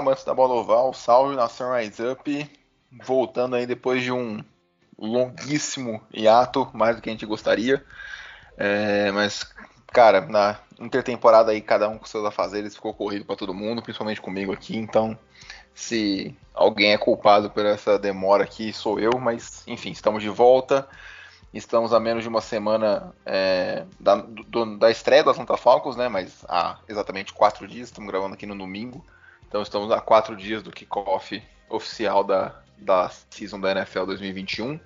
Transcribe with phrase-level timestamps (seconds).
[0.00, 2.50] Amantes da bola oval, salve nação Rise Up,
[3.04, 4.42] voltando aí depois de um
[4.98, 7.84] longuíssimo hiato, mais do que a gente gostaria,
[8.56, 9.44] é, mas,
[9.86, 14.20] cara, na intertemporada aí, cada um com seus afazeres, ficou corrido para todo mundo, principalmente
[14.20, 15.18] comigo aqui, então,
[15.74, 20.88] se alguém é culpado por essa demora aqui, sou eu, mas, enfim, estamos de volta,
[21.52, 26.08] estamos a menos de uma semana é, da, do, da estreia do Atlanta Falcons, né,
[26.08, 29.04] mas há exatamente quatro dias, estamos gravando aqui no domingo,
[29.50, 34.78] então estamos a quatro dias do kickoff oficial da, da season da NFL 2021.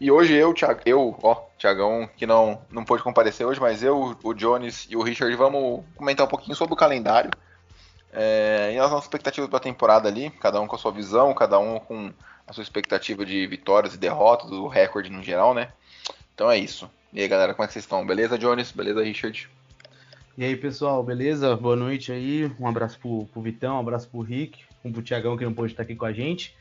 [0.00, 4.18] E hoje eu, Thiago, eu, ó, Thiagão, que não, não pôde comparecer hoje, mas eu,
[4.20, 7.30] o Jones e o Richard vamos comentar um pouquinho sobre o calendário
[8.12, 11.32] é, e as nossas expectativas para a temporada ali, cada um com a sua visão,
[11.32, 12.12] cada um com
[12.48, 15.68] a sua expectativa de vitórias e derrotas, o recorde no geral, né?
[16.34, 16.90] Então é isso.
[17.12, 18.04] E aí, galera, como é que vocês estão?
[18.04, 18.72] Beleza, Jones?
[18.72, 19.48] Beleza, Richard?
[20.38, 21.56] E aí, pessoal, beleza?
[21.56, 22.48] Boa noite aí.
[22.60, 25.72] Um abraço pro, pro Vitão, um abraço pro Rick, um pro Tiagão que não pôde
[25.72, 26.56] estar aqui com a gente.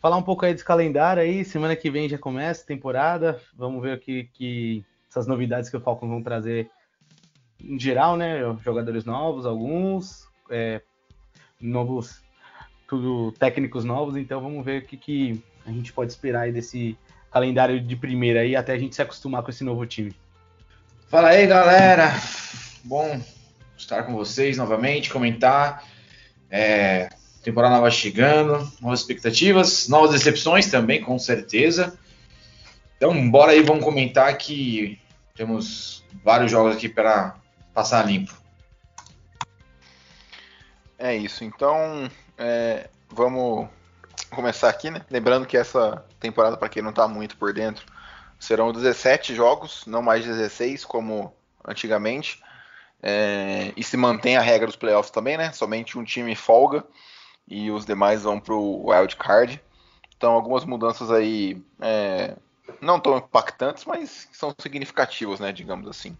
[0.00, 1.44] Falar um pouco aí desse calendário aí.
[1.44, 3.38] Semana que vem já começa a temporada.
[3.54, 6.70] Vamos ver o que, essas novidades que o Falcons vão trazer
[7.62, 8.40] em geral, né?
[8.64, 10.80] Jogadores novos, alguns, é,
[11.60, 12.22] novos,
[12.88, 14.16] tudo técnicos novos.
[14.16, 16.96] Então vamos ver o que, que a gente pode esperar aí desse
[17.30, 20.16] calendário de primeira aí até a gente se acostumar com esse novo time.
[21.08, 22.14] Fala aí, galera
[22.84, 23.20] bom
[23.76, 25.84] estar com vocês novamente, comentar.
[26.50, 27.08] É,
[27.42, 31.98] temporada nova chegando, novas expectativas, novas decepções também, com certeza.
[32.96, 35.00] Então, bora aí, vamos comentar que
[35.34, 37.36] temos vários jogos aqui para
[37.72, 38.34] passar limpo.
[40.98, 43.68] É isso, então é, vamos
[44.30, 45.02] começar aqui, né?
[45.08, 47.86] Lembrando que essa temporada, para quem não está muito por dentro,
[48.38, 51.32] serão 17 jogos, não mais 16 como
[51.64, 52.42] antigamente.
[53.02, 55.52] É, e se mantém a regra dos playoffs também, né?
[55.52, 56.84] Somente um time folga
[57.46, 59.60] e os demais vão para o wild card.
[60.16, 62.36] Então algumas mudanças aí é,
[62.80, 65.52] não tão impactantes, mas são significativas, né?
[65.52, 66.16] Digamos assim.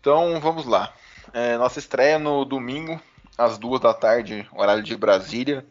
[0.00, 0.92] Então vamos lá.
[1.32, 3.00] É, nossa estreia no domingo
[3.36, 5.64] às duas da tarde, horário de Brasília,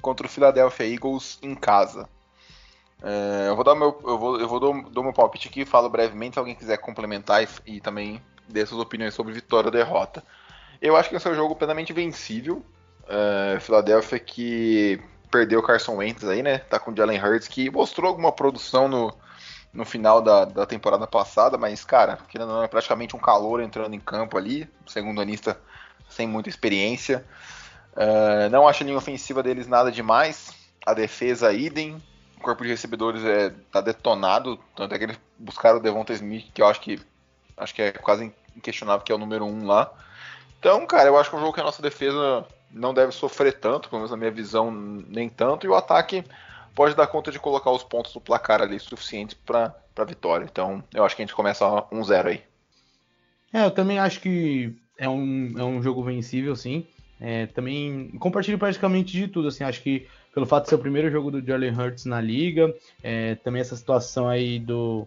[0.00, 2.08] contra o Philadelphia Eagles em casa.
[3.02, 6.34] É, eu vou dar meu, eu vou, eu vou dar, meu palpite aqui, falo brevemente
[6.34, 10.22] se alguém quiser complementar e, e também dê suas opiniões sobre vitória ou derrota.
[10.80, 12.64] Eu acho que esse é um jogo plenamente vencível.
[13.04, 15.00] Uh, Philadelphia que
[15.30, 16.58] perdeu o Carson Wentz aí, né?
[16.58, 19.14] Tá com o Jalen Hurts que mostrou alguma produção no,
[19.72, 23.94] no final da, da temporada passada, mas, cara, que não é praticamente um calor entrando
[23.94, 25.58] em campo ali, segundo anista
[26.08, 27.24] sem muita experiência.
[27.94, 30.52] Uh, não acho a linha ofensiva deles nada demais.
[30.84, 32.00] A defesa, idem.
[32.38, 34.58] O corpo de recebedores é, tá detonado.
[34.76, 37.00] Tanto é que eles buscaram o Devonta Smith, que eu acho que
[37.56, 39.92] Acho que é quase inquestionável que é o número um lá.
[40.58, 43.52] Então, cara, eu acho que é um jogo que a nossa defesa não deve sofrer
[43.58, 46.24] tanto, pelo menos na minha visão, nem tanto, e o ataque
[46.74, 50.44] pode dar conta de colocar os pontos do placar ali suficientes para vitória.
[50.44, 52.42] Então, eu acho que a gente começa 1-0 aí.
[53.52, 56.86] É, eu também acho que é um, é um jogo vencível, sim.
[57.20, 61.10] É, também compartilho praticamente de tudo, assim, acho que pelo fato de ser o primeiro
[61.10, 65.06] jogo do Jalen Hurts na liga, é, também essa situação aí do,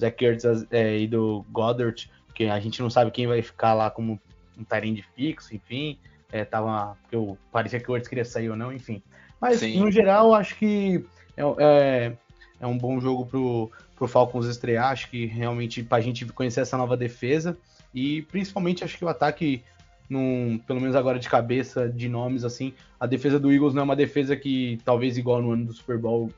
[0.00, 3.90] Zach Ertz é, e do Goddard, que a gente não sabe quem vai ficar lá
[3.90, 4.20] como
[4.58, 5.98] um de fixo, enfim.
[6.32, 9.02] É, tava, eu, parecia que o Ertz queria sair ou não, enfim.
[9.40, 9.78] Mas, Sim.
[9.78, 11.04] no geral, acho que
[11.36, 12.12] é, é,
[12.60, 14.90] é, um bom jogo pro, pro Falcons estrear.
[14.90, 17.56] Acho que realmente pra gente conhecer essa nova defesa.
[17.92, 19.62] E principalmente acho que o ataque,
[20.08, 23.84] num, pelo menos agora de cabeça, de nomes, assim, a defesa do Eagles não é
[23.84, 26.32] uma defesa que, talvez igual no ano do Super Bowl,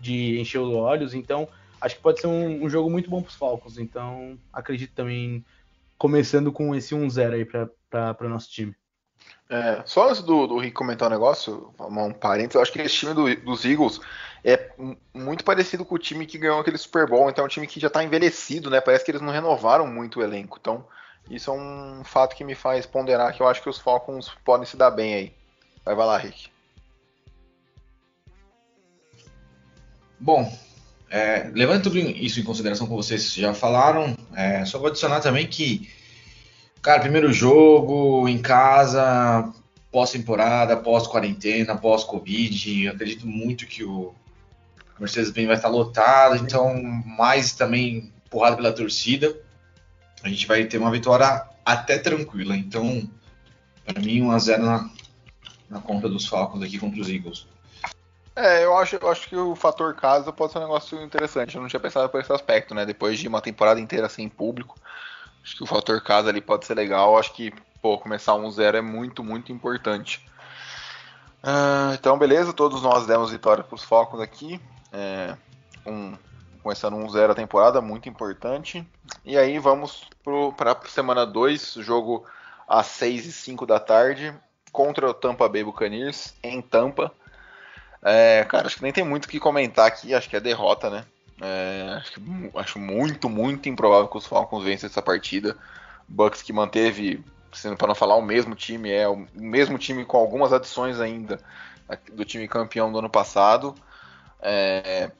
[0.00, 1.12] de encher os olhos.
[1.12, 1.48] Então,
[1.80, 3.78] acho que pode ser um, um jogo muito bom para os Falcons.
[3.78, 5.44] Então, acredito também
[5.96, 8.74] começando com esse 1-0 aí para o nosso time.
[9.50, 12.94] É, só antes do, do Rick comentar um negócio, um parênteses, eu acho que esse
[12.94, 13.98] time do, dos Eagles
[14.44, 14.70] é
[15.14, 17.80] muito parecido com o time que ganhou aquele Super Bowl, então é um time que
[17.80, 18.80] já está envelhecido, né?
[18.80, 20.58] Parece que eles não renovaram muito o elenco.
[20.60, 20.86] Então,
[21.30, 24.66] isso é um fato que me faz ponderar que eu acho que os Falcons podem
[24.66, 25.34] se dar bem aí.
[25.84, 26.50] Vai, vai lá, Rick.
[30.20, 30.50] Bom,
[31.10, 35.46] é, levando tudo isso em consideração, como vocês já falaram, é, só vou adicionar também
[35.46, 35.88] que
[36.80, 39.52] Cara, primeiro jogo em casa,
[39.90, 42.88] pós-temporada, pós-quarentena, pós-Covid.
[42.88, 44.14] Acredito muito que o
[44.98, 49.36] Mercedes-Benz vai estar lotado, então mais também empurrado pela torcida.
[50.22, 52.56] A gente vai ter uma vitória até tranquila.
[52.56, 53.10] Então,
[53.84, 54.90] para mim, 1x0 na,
[55.68, 57.46] na conta dos Falcons aqui contra os Eagles.
[58.38, 61.56] É, eu acho, eu acho que o fator casa pode ser um negócio interessante.
[61.56, 62.86] Eu não tinha pensado por esse aspecto, né?
[62.86, 64.76] Depois de uma temporada inteira sem público,
[65.42, 67.18] acho que o fator casa ali pode ser legal.
[67.18, 67.52] Acho que,
[67.82, 70.24] pô, começar 1-0 é muito, muito importante.
[71.42, 74.60] Uh, então, beleza, todos nós demos vitória para os Falcons aqui.
[74.92, 75.34] É,
[75.84, 76.16] um,
[76.62, 78.86] começando 1-0 a temporada, muito importante.
[79.24, 80.08] E aí vamos
[80.56, 82.24] para a semana 2, jogo
[82.68, 84.32] às 6 e 5 da tarde,
[84.70, 87.12] contra o Tampa Bay Buccaneers, em Tampa.
[88.02, 90.88] É, cara, acho que nem tem muito o que comentar aqui, acho que é derrota,
[90.88, 91.04] né?
[91.40, 92.20] É, acho, que,
[92.54, 95.56] acho, muito, muito improvável que os Falcons vençam essa partida.
[96.08, 97.22] Bucks que manteve,
[97.76, 101.38] para não falar o mesmo time, é o mesmo time com algumas adições ainda
[102.12, 103.74] do time campeão do ano passado.
[104.40, 105.10] É,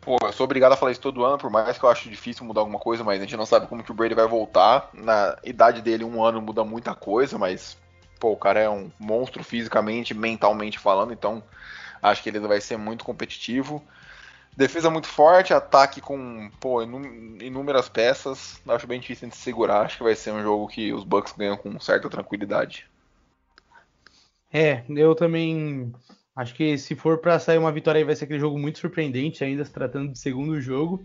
[0.00, 2.44] pô, eu sou obrigado a falar isso todo ano, por mais que eu acho difícil
[2.44, 4.90] mudar alguma coisa, mas a gente não sabe como que o Brady vai voltar.
[4.92, 7.76] Na idade dele, um ano muda muita coisa, mas
[8.18, 11.42] pô, o cara é um monstro fisicamente, mentalmente falando, então
[12.02, 13.82] Acho que ele vai ser muito competitivo.
[14.56, 18.60] Defesa muito forte, ataque com pô, inúmeras peças.
[18.68, 19.82] Acho bem difícil de segurar.
[19.82, 22.86] Acho que vai ser um jogo que os Bucks ganham com certa tranquilidade.
[24.52, 25.92] É, eu também
[26.36, 29.42] acho que se for para sair uma vitória aí vai ser aquele jogo muito surpreendente,
[29.42, 31.04] ainda se tratando de segundo jogo.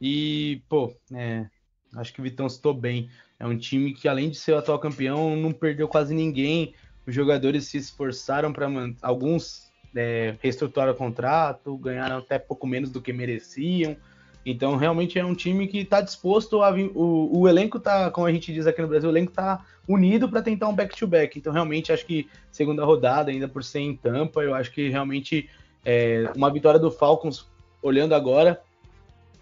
[0.00, 1.46] E, pô, é,
[1.94, 3.08] acho que o Vitão citou bem.
[3.38, 6.74] É um time que, além de ser o atual campeão, não perdeu quase ninguém.
[7.06, 8.98] Os jogadores se esforçaram para manter.
[9.00, 13.96] Alguns é, reestruturaram o contrato, ganharam até pouco menos do que mereciam.
[14.44, 16.70] Então, realmente é um time que está disposto a.
[16.94, 20.28] O, o elenco está, como a gente diz aqui no Brasil, o elenco está unido
[20.28, 21.34] para tentar um back-to-back.
[21.34, 21.38] -back.
[21.38, 25.48] Então, realmente, acho que segunda rodada, ainda por ser em tampa, eu acho que realmente
[25.84, 27.46] é, uma vitória do Falcons,
[27.80, 28.60] olhando agora,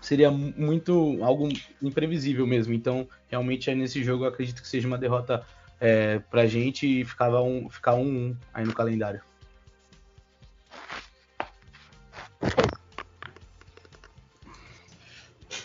[0.01, 1.49] seria muito algo
[1.83, 2.75] imprevisível mesmo.
[2.75, 5.43] Então, realmente, nesse jogo, eu acredito que seja uma derrota
[5.81, 9.23] é, para a gente e ficava um, ficar um, um aí no calendário.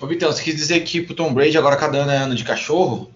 [0.06, 2.44] Ô Vitão, você quis dizer que pro Tom Brady agora cada ano é ano de
[2.44, 3.12] cachorro?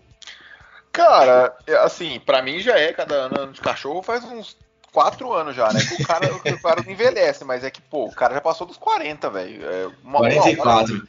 [0.91, 4.57] Cara, é, assim, para mim já é cada ano, ano de cachorro faz uns
[4.91, 5.81] quatro anos já, né?
[5.81, 8.65] Que o cara, o cara não envelhece, mas é que, pô, o cara já passou
[8.65, 9.63] dos 40, velho.
[9.63, 10.95] É 44.
[10.95, 11.07] Uma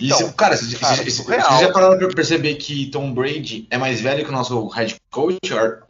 [0.00, 4.00] então, Isso, cara, você, cara, você, já parou pra perceber que Tom Brady é mais
[4.00, 5.38] velho que o nosso head coach,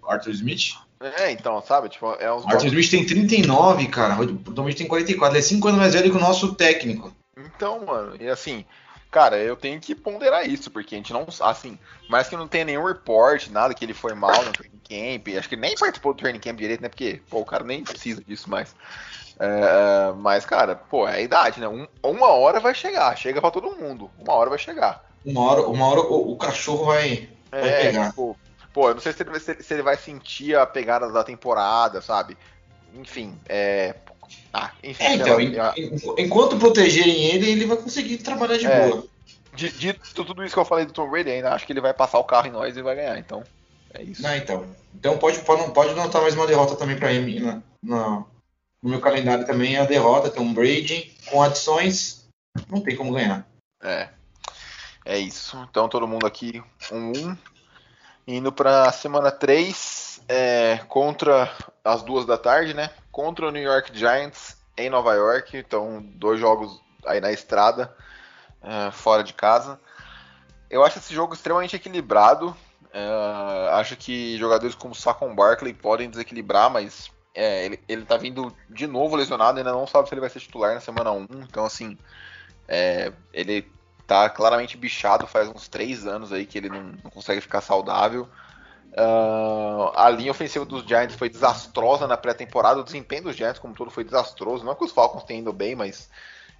[0.06, 0.74] Arthur Smith?
[1.00, 1.88] É, então, sabe?
[1.88, 4.20] Tipo, é uns Arthur Smith tem 39, cara.
[4.20, 5.34] O Tom Brady tem 44.
[5.34, 7.10] Ele é 5 anos mais velho que o nosso técnico.
[7.36, 8.64] Então, mano, e assim,
[9.14, 11.24] cara, eu tenho que ponderar isso, porque a gente não.
[11.42, 11.78] Assim,
[12.08, 15.38] mais que não tenha nenhum report, nada que ele foi mal no training camp.
[15.38, 16.88] Acho que ele nem participou do training camp direito, né?
[16.88, 18.74] Porque, pô, o cara nem precisa disso mais.
[19.38, 21.68] É, mas, cara, pô, é a idade, né?
[21.68, 24.10] Um, uma hora vai chegar, chega pra todo mundo.
[24.18, 25.08] Uma hora vai chegar.
[25.24, 28.08] Uma hora, uma hora o, o cachorro vai, é, vai pegar.
[28.08, 28.36] Tipo,
[28.72, 32.36] pô, eu não sei se ele, se ele vai sentir a pegada da temporada, sabe?
[32.92, 33.94] Enfim, é,
[34.52, 35.02] ah, enfim.
[35.02, 35.74] É, então, ela,
[36.16, 39.04] enquanto protegerem ele, ele vai conseguir trabalhar de é, boa.
[39.54, 42.18] Dito tudo isso que eu falei do Tom Brady, ainda acho que ele vai passar
[42.18, 43.42] o carro em nós e vai ganhar, então.
[43.92, 44.22] É isso.
[44.22, 44.66] Não, então.
[44.94, 47.40] Então pode, pode, pode notar mais uma derrota também para mim.
[47.40, 47.62] Né?
[47.82, 48.26] No,
[48.82, 51.12] no meu calendário também é a derrota, Tom Brady.
[51.26, 52.26] Com adições,
[52.68, 53.46] não tem como ganhar.
[53.82, 54.08] É.
[55.04, 55.56] É isso.
[55.68, 57.28] Então todo mundo aqui, um 1.
[57.28, 57.36] Um.
[58.26, 59.76] Indo para semana 3,
[60.28, 61.50] é, contra
[61.84, 62.90] as duas da tarde, né?
[63.14, 65.56] contra o New York Giants em Nova York.
[65.56, 67.94] Então, dois jogos aí na estrada,
[68.60, 69.80] uh, fora de casa.
[70.68, 72.48] Eu acho esse jogo extremamente equilibrado.
[72.86, 78.52] Uh, acho que jogadores como Saquon Barkley podem desequilibrar, mas é, ele, ele tá vindo
[78.68, 81.26] de novo lesionado, ainda não sabe se ele vai ser titular na semana 1.
[81.48, 81.96] Então, assim,
[82.66, 83.70] é, ele
[84.08, 88.28] tá claramente bichado faz uns três anos aí que ele não, não consegue ficar saudável.
[88.96, 92.80] Uh, a linha ofensiva dos Giants foi desastrosa na pré-temporada.
[92.80, 94.64] O desempenho dos Giants, como todo, foi desastroso.
[94.64, 96.08] Não é que os Falcons tenham ido bem, mas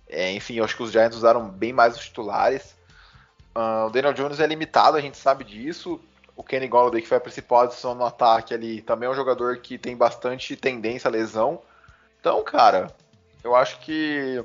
[0.09, 2.75] é, enfim, eu acho que os Giants usaram bem mais os titulares.
[3.55, 6.01] Uh, o Daniel Jones é limitado, a gente sabe disso.
[6.37, 9.59] O Kenny Golladay, que foi a principal adição no ataque ali, também é um jogador
[9.59, 11.63] que tem bastante tendência à lesão.
[12.19, 12.89] Então, cara,
[13.45, 14.45] eu acho que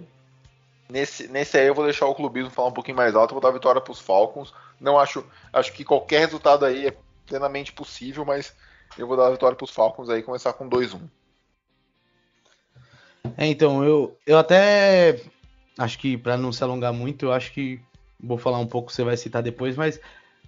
[0.88, 3.34] nesse, nesse aí eu vou deixar o clubismo falar um pouquinho mais alto.
[3.34, 4.54] Vou dar vitória para os Falcons.
[4.80, 6.94] Não acho, acho que qualquer resultado aí é
[7.30, 8.54] plenamente possível, mas
[8.98, 11.00] eu vou dar a vitória para os Falcons aí, começar com 2-1.
[13.38, 15.22] É, então, eu, eu até
[15.78, 17.80] acho que para não se alongar muito, eu acho que
[18.20, 20.00] vou falar um pouco, você vai citar depois, mas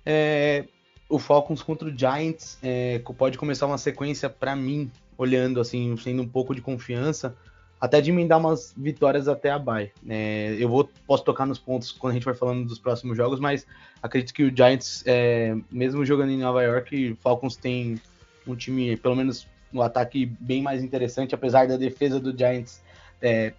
[0.06, 0.66] é,
[1.08, 6.24] o Falcons contra o Giants é, pode começar uma sequência para mim, olhando assim, sendo
[6.24, 7.38] um pouco de confiança,
[7.82, 9.92] até de me dar umas vitórias até a bye.
[10.08, 13.40] É, eu vou posso tocar nos pontos quando a gente vai falando dos próximos jogos,
[13.40, 13.66] mas
[14.04, 18.00] acredito que o Giants, é, mesmo jogando em Nova York, Falcons tem
[18.46, 22.84] um time, pelo menos no ataque, bem mais interessante, apesar da defesa do Giants
[23.20, 23.54] é,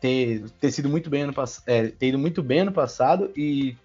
[0.00, 1.34] ter, ter sido muito bem ano
[1.64, 3.76] é, ter ido muito bem ano passado e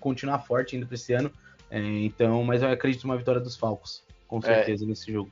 [0.00, 1.30] continuar forte ainda para esse ano.
[1.70, 4.42] É, então, mas eu acredito numa vitória dos Falcons, com É.
[4.42, 5.30] certeza, nesse jogo.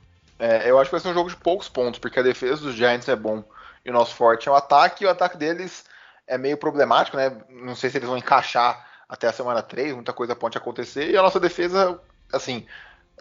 [0.67, 3.07] Eu acho que vai ser um jogo de poucos pontos, porque a defesa dos Giants
[3.07, 3.43] é bom
[3.85, 5.85] e o nosso forte é o ataque, e o ataque deles
[6.27, 7.37] é meio problemático, né?
[7.49, 11.17] Não sei se eles vão encaixar até a semana 3, muita coisa pode acontecer, e
[11.17, 11.99] a nossa defesa,
[12.31, 12.65] assim,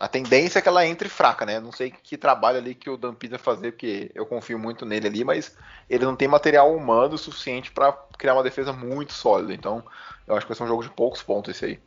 [0.01, 1.61] a tendência é que ela entre fraca, né?
[1.61, 4.87] Não sei que trabalho ali que o Dan Pizza vai fazer, porque eu confio muito
[4.87, 5.57] nele ali, mas
[5.89, 9.53] ele não tem material humano suficiente para criar uma defesa muito sólida.
[9.53, 9.85] Então,
[10.27, 11.81] eu acho que vai ser um jogo de poucos pontos esse aí.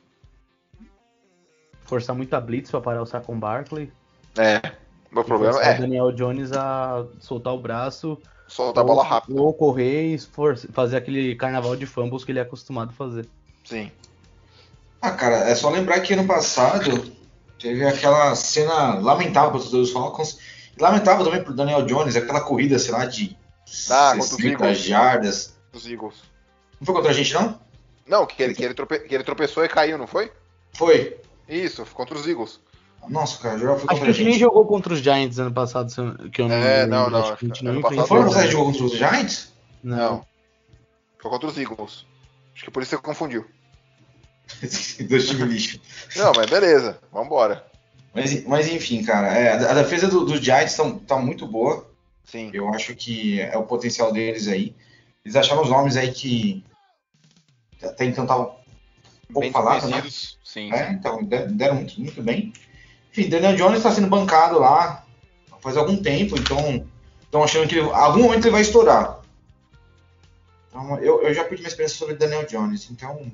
[1.82, 3.92] Forçar muita blitz para parar o Saquon Barkley.
[4.38, 4.62] É,
[5.12, 9.38] meu problema forçar o é Daniel Jones a soltar o braço soltar a bola rápido.
[9.42, 10.20] ou correr e
[10.72, 13.28] fazer aquele carnaval de fumbles que ele é acostumado a fazer.
[13.64, 13.92] Sim.
[15.02, 17.12] Ah, cara, é só lembrar que ano passado
[17.60, 20.40] teve aquela cena lamentável para todos os Falcons.
[20.78, 23.38] E lamentável também pro Daniel Jones, aquela corrida, sei lá, de
[23.90, 24.78] Ah, contra os 60 Eagles.
[24.80, 25.56] jardas.
[25.72, 26.16] Dos Eagles.
[26.80, 27.60] Não foi contra a gente, não?
[28.08, 30.32] Não, que ele, que, ele trope- que ele tropeçou e caiu, não foi?
[30.74, 31.18] Foi.
[31.48, 32.60] Isso, contra os Eagles.
[33.10, 35.90] Nossa, cara, jogava foi Acho que a gente nem jogou contra os Giants ano passado,
[36.30, 38.08] que eu não É, não, não, Acho que a gente não enfrentou.
[38.08, 39.54] Foi você jogou contra os Giants?
[39.84, 39.98] Não.
[39.98, 40.26] Não.
[41.20, 42.06] Foi contra os Eagles.
[42.54, 43.46] Acho que por isso você confundiu.
[45.10, 45.82] Dois times lixo.
[46.16, 47.66] Não, mas beleza, vambora.
[48.14, 51.90] Mas, mas enfim, cara, é, a, defesa do- dos Giants tão, tá muito boa.
[52.24, 52.50] Sim.
[52.54, 54.74] Eu acho que é o potencial deles aí.
[55.24, 56.64] Eles acharam os nomes aí que
[57.84, 58.56] até então estavam
[59.30, 60.04] um pouco falados, né?
[60.44, 60.72] Sim.
[60.72, 62.54] É, então, de- deram muito, muito bem.
[63.16, 65.06] Enfim, Daniel Jones está sendo bancado lá
[65.62, 66.86] faz algum tempo, então
[67.24, 69.20] estão achando que ele, algum momento ele vai estourar.
[70.70, 73.32] Então, eu, eu já perdi minha experiência sobre Daniel Jones, então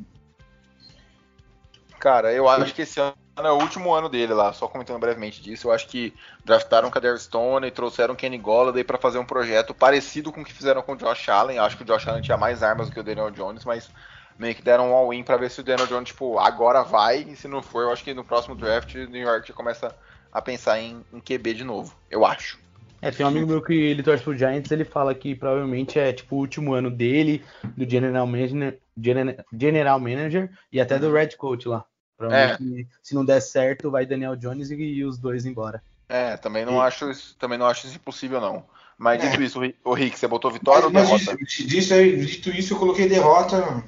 [2.00, 5.42] Cara, eu acho que esse ano é o último ano dele lá, só comentando brevemente
[5.42, 5.68] disso.
[5.68, 6.14] Eu acho que
[6.46, 10.42] draftaram o Kader Stone e trouxeram o Kenny Golladay pra fazer um projeto parecido com
[10.42, 11.58] o que fizeram com o Josh Allen.
[11.58, 13.90] Eu acho que o Josh Allen tinha mais armas do que o Daniel Jones, mas
[14.38, 17.22] meio que deram um all-in pra ver se o Daniel Jones, tipo, agora vai.
[17.24, 19.96] E se não for, eu acho que no próximo draft o New York já começa
[20.32, 21.96] a pensar em, em QB de novo.
[22.10, 22.60] Eu acho.
[23.02, 26.14] É, tem um amigo meu que ele torce pro Giants, ele fala que provavelmente é
[26.14, 27.44] tipo o último ano dele,
[27.76, 31.84] do General Manager, Gener- General Manager e até do Red Coach lá.
[32.16, 35.82] Provavelmente, se não der certo, vai Daniel Jones e, e os dois embora.
[36.08, 38.64] É, também não E- acho isso, também não acho isso impossível não.
[38.98, 39.30] Mas É.
[39.30, 41.36] dito isso, o Rick- você botou vitória ou mas derrota?
[41.38, 43.84] disso, disso aí- dito isso, eu coloquei derrota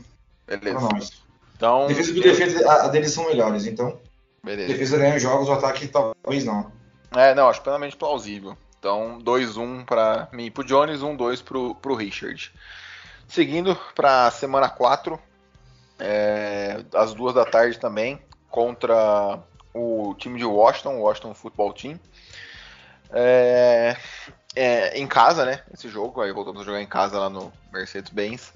[0.57, 1.11] Beleza.
[1.55, 3.99] Então, defesa e defesa a, a deles são melhores, então
[4.43, 4.67] beleza.
[4.73, 6.71] defesa ganha jogos, o ataque talvez não.
[7.15, 8.57] É, não, acho plenamente plausível.
[8.79, 12.51] Então, 2-1 para mim e pro Jones, 1-2 pro, pro Richard.
[13.27, 15.17] Seguindo para semana 4,
[15.99, 18.19] é, às duas da tarde também,
[18.49, 19.39] contra
[19.73, 21.99] o time de Washington, o Washington Football Team.
[23.11, 23.95] É,
[24.55, 25.61] é, em casa, né?
[25.73, 28.53] Esse jogo, aí voltamos a jogar em casa lá no Mercedes-Benz.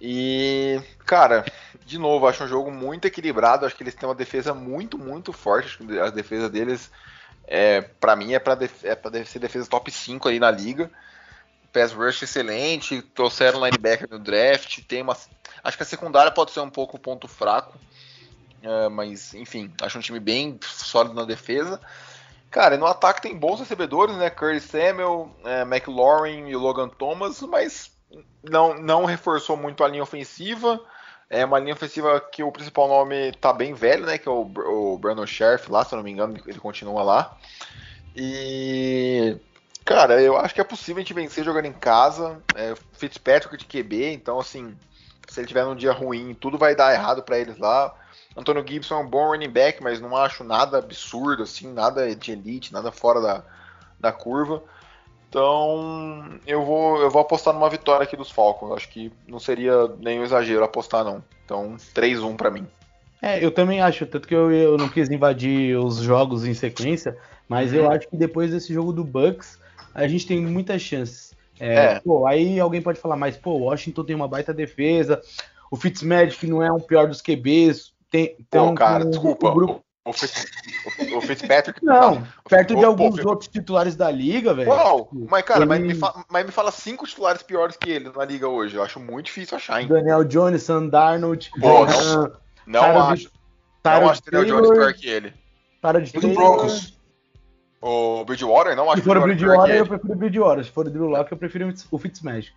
[0.00, 1.44] E, cara,
[1.84, 3.66] de novo, acho um jogo muito equilibrado.
[3.66, 5.66] Acho que eles têm uma defesa muito, muito forte.
[5.66, 6.90] Acho que a defesa deles
[7.50, 10.88] é, para mim é para def é ser defesa top 5 aí na liga.
[11.72, 15.16] Pass rush excelente, trouxeram linebacker no draft, tem uma
[15.62, 17.78] acho que a secundária pode ser um pouco o ponto fraco,
[18.62, 21.80] é, mas enfim, acho um time bem sólido na defesa.
[22.50, 24.30] Cara, no ataque tem bons recebedores, né?
[24.30, 27.92] Curtis Samuel, é, McLaurin e Logan Thomas, mas
[28.42, 30.80] não, não reforçou muito a linha ofensiva.
[31.28, 34.18] É uma linha ofensiva que o principal nome tá bem velho, né?
[34.18, 37.36] Que é o, o Scherf lá, se eu não me engano, ele continua lá.
[38.16, 39.36] E.
[39.84, 42.42] Cara, eu acho que é possível a gente vencer jogando em casa.
[42.54, 44.76] É, Fitzpatrick de QB, então assim,
[45.28, 47.94] se ele tiver num dia ruim, tudo vai dar errado pra eles lá.
[48.36, 52.32] Antônio Gibson é um bom running back, mas não acho nada absurdo, assim, nada de
[52.32, 53.44] elite, nada fora da,
[53.98, 54.62] da curva.
[55.30, 58.72] Então, eu vou, eu vou apostar numa vitória aqui dos Falcons.
[58.72, 61.22] Acho que não seria nenhum exagero apostar, não.
[61.44, 62.66] Então, 3-1 pra mim.
[63.22, 67.16] É, eu também acho, tanto que eu, eu não quis invadir os jogos em sequência,
[67.48, 69.58] mas eu acho que depois desse jogo do Bucks,
[69.94, 71.32] a gente tem muitas chances.
[71.60, 72.00] É, É.
[72.00, 75.20] Pô, aí alguém pode falar, mas pô, Washington tem uma baita defesa,
[75.70, 79.48] o Fitzmagic não é um pior dos QBs, tem, Pô, então, cara, o- desculpa.
[79.48, 80.46] o grupo- O, Fitz-
[81.14, 81.84] o- Fitzpatrick.
[81.84, 84.70] Não, perto de alguns pô, outros titulares da liga, velho.
[84.70, 85.10] Uau!
[85.12, 88.24] Mas, cara, mas, Ele- me fa- mas me fala cinco titulares piores que ele na
[88.24, 88.76] liga hoje.
[88.76, 89.88] Eu acho muito difícil achar, hein?
[89.88, 91.84] Daniel Jones, Sam Darnold, Pô,
[92.66, 93.30] Não Tyrod- acho.
[93.82, 95.34] Não Tyrod acho Daniel Jones pior que ele.
[95.82, 96.98] Para de três, Broncos.
[97.82, 100.64] O Bridgewater, não acho Se for o Bridgewater eu prefiro o Bridgewater.
[100.64, 102.54] Se for o Drew Lock, eu prefiro o Fitzmagic.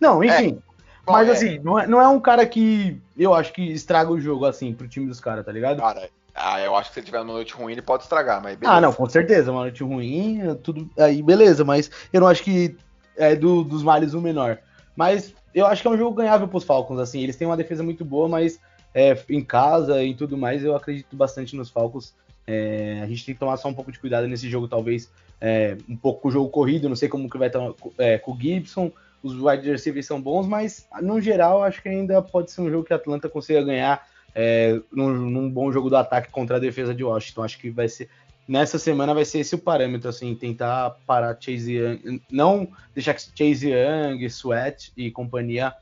[0.00, 0.44] Não, enfim.
[0.44, 0.62] ele.
[1.06, 4.10] Bom, mas é, assim, não é, não é um cara que eu acho que estraga
[4.10, 5.78] o jogo, assim, pro time dos caras, tá ligado?
[5.80, 8.56] Cara, ah, eu acho que se ele tiver uma noite ruim, ele pode estragar, mas
[8.56, 8.76] beleza.
[8.76, 9.52] Ah, não, com certeza.
[9.52, 12.76] Uma noite ruim, é tudo aí, beleza, mas eu não acho que
[13.16, 14.58] é do, dos males o menor.
[14.96, 17.20] Mas eu acho que é um jogo ganhável pros Falcons, assim.
[17.20, 18.58] Eles têm uma defesa muito boa, mas
[18.92, 22.14] é, em casa e tudo mais, eu acredito bastante nos Falcons.
[22.46, 25.10] É, a gente tem que tomar só um pouco de cuidado nesse jogo, talvez
[25.40, 26.88] é, um pouco com o jogo corrido.
[26.88, 27.60] Não sei como que vai estar
[27.98, 28.90] é, com o Gibson.
[29.22, 32.84] Os wide receivers são bons, mas no geral acho que ainda pode ser um jogo
[32.84, 36.94] que a Atlanta consiga ganhar é, num, num bom jogo do ataque contra a defesa
[36.94, 37.42] de Washington.
[37.42, 38.08] Acho que vai ser
[38.46, 43.22] nessa semana vai ser esse o parâmetro, assim, tentar parar Chase Young, não deixar que
[43.22, 45.74] Chase Young, Sweat e companhia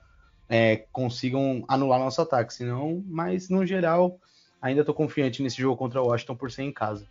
[0.48, 4.18] é, consigam anular nosso ataque, senão, mas no geral,
[4.60, 7.06] ainda tô confiante nesse jogo contra o Washington por ser em casa.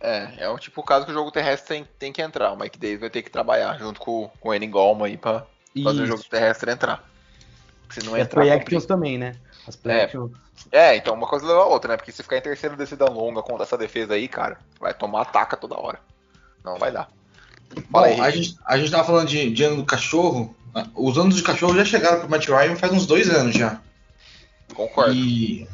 [0.00, 2.52] É, é o tipo o caso que o jogo terrestre tem, tem que entrar.
[2.52, 5.46] O Mike Davis vai ter que trabalhar junto com, com o Enin Golma aí pra
[5.84, 7.06] fazer o jogo terrestre entrar.
[7.90, 8.62] Se não e as entrar, play complica.
[8.62, 9.36] actions também, né?
[9.68, 10.04] As play É.
[10.04, 10.32] actions.
[10.70, 11.96] É, então uma coisa leva a outra, né?
[11.96, 15.56] Porque se ficar em terceira descida longa contra essa defesa aí, cara, vai tomar ataca
[15.56, 16.00] toda hora.
[16.64, 17.08] Não vai dar.
[17.88, 20.54] Bom, aí, a gente, a gente tava falando de, de ano do cachorro.
[20.94, 23.80] Os anos de cachorro já chegaram pro Matt Ryan faz uns dois anos já.
[24.74, 25.14] Concordo.
[25.14, 25.66] E.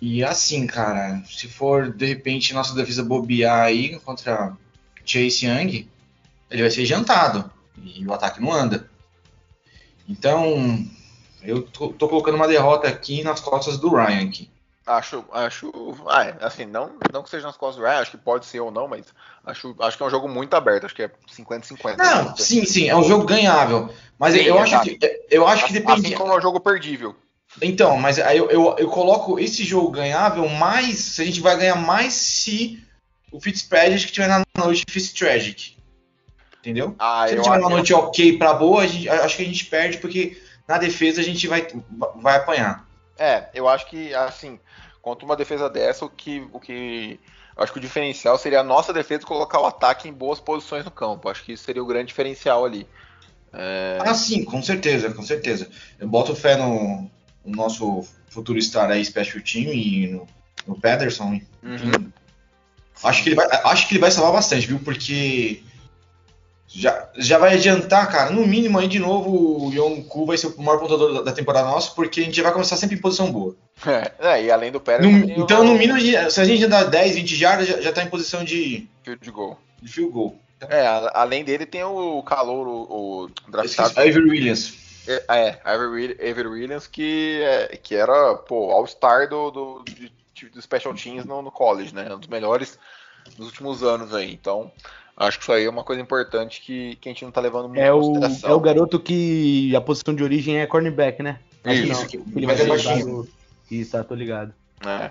[0.00, 4.56] E assim, cara, se for de repente nossa defesa bobear aí contra
[5.04, 5.86] Chase Young,
[6.50, 7.50] ele vai ser jantado.
[7.82, 8.88] E o ataque não anda.
[10.08, 10.84] Então,
[11.42, 14.50] eu tô, tô colocando uma derrota aqui nas costas do Ryan aqui.
[14.86, 15.70] Acho, acho.
[16.08, 18.60] Ah, é, assim, não, não que seja nas costas do Ryan, acho que pode ser
[18.60, 19.04] ou não, mas
[19.44, 21.96] acho, acho que é um jogo muito aberto, acho que é 50-50.
[21.96, 23.88] Não, sim, sim, é um jogo ganhável.
[24.18, 24.98] Mas Sim, eu acho exato.
[24.98, 26.08] que eu acho que depende.
[26.08, 27.14] Assim como é um jogo perdível.
[27.62, 30.98] Então, mas aí eu, eu, eu coloco esse jogo ganhável mais.
[30.98, 32.82] Se a gente vai ganhar mais se
[33.32, 35.76] o Fitzpatrick tiver na noite Fitztragic.
[36.58, 36.94] Entendeu?
[36.98, 37.60] Ah, se ele tiver acho.
[37.66, 41.24] uma noite ok pra boa, gente- acho que a gente perde, porque na defesa a
[41.24, 41.66] gente vai,
[42.22, 42.86] vai apanhar.
[43.18, 44.60] É, eu acho que, assim,
[45.02, 46.46] contra uma defesa dessa, o que.
[46.52, 47.18] O que
[47.56, 50.84] eu acho que o diferencial seria a nossa defesa colocar o ataque em boas posições
[50.84, 51.28] no campo.
[51.28, 52.86] Acho que isso seria o grande diferencial ali.
[53.52, 55.68] É, Ah, sim, com certeza, com certeza.
[55.98, 57.10] Eu boto fé no,
[57.44, 60.26] no nosso futuro star aí, Special Team e no,
[60.68, 61.40] no Pederson.
[61.64, 62.12] uhum.
[63.02, 64.78] Acho que, ele vai, acho que ele vai salvar bastante, viu?
[64.78, 65.64] Porque
[66.72, 68.30] já, já vai adiantar, cara.
[68.30, 71.68] No mínimo aí, de novo, o Yonku vai ser o maior pontuador da, da temporada
[71.68, 73.56] nossa, porque a gente já vai começar sempre em posição boa.
[73.86, 75.98] É, é, e além do Pérez, No- então, no mínimo,
[76.30, 79.58] se a gente andar 10, 20 jardas, já, já tá em posição de, field goal.
[79.82, 80.36] de field goal.
[80.68, 83.98] É, além dele tem o calor, o, o draftado.
[83.98, 84.74] Avery Williams.
[85.08, 90.94] É, é, Avery Williams, que, é, que era, pô, All-Star do, do, de- do Special
[90.94, 92.14] Teams no, no college, né?
[92.14, 92.78] Um dos melhores
[93.36, 94.30] dos últimos anos aí.
[94.32, 94.70] Então,
[95.26, 97.68] acho que isso aí é uma coisa importante que, que a gente não tá levando
[97.68, 98.50] muito É em o, consideração.
[98.50, 101.38] é o garoto que a posição de origem é cornerback, né?
[101.66, 103.28] Isso, que ele vai ser baixinho.
[103.70, 104.52] Isso, tá, tô ligado.
[104.84, 105.10] É.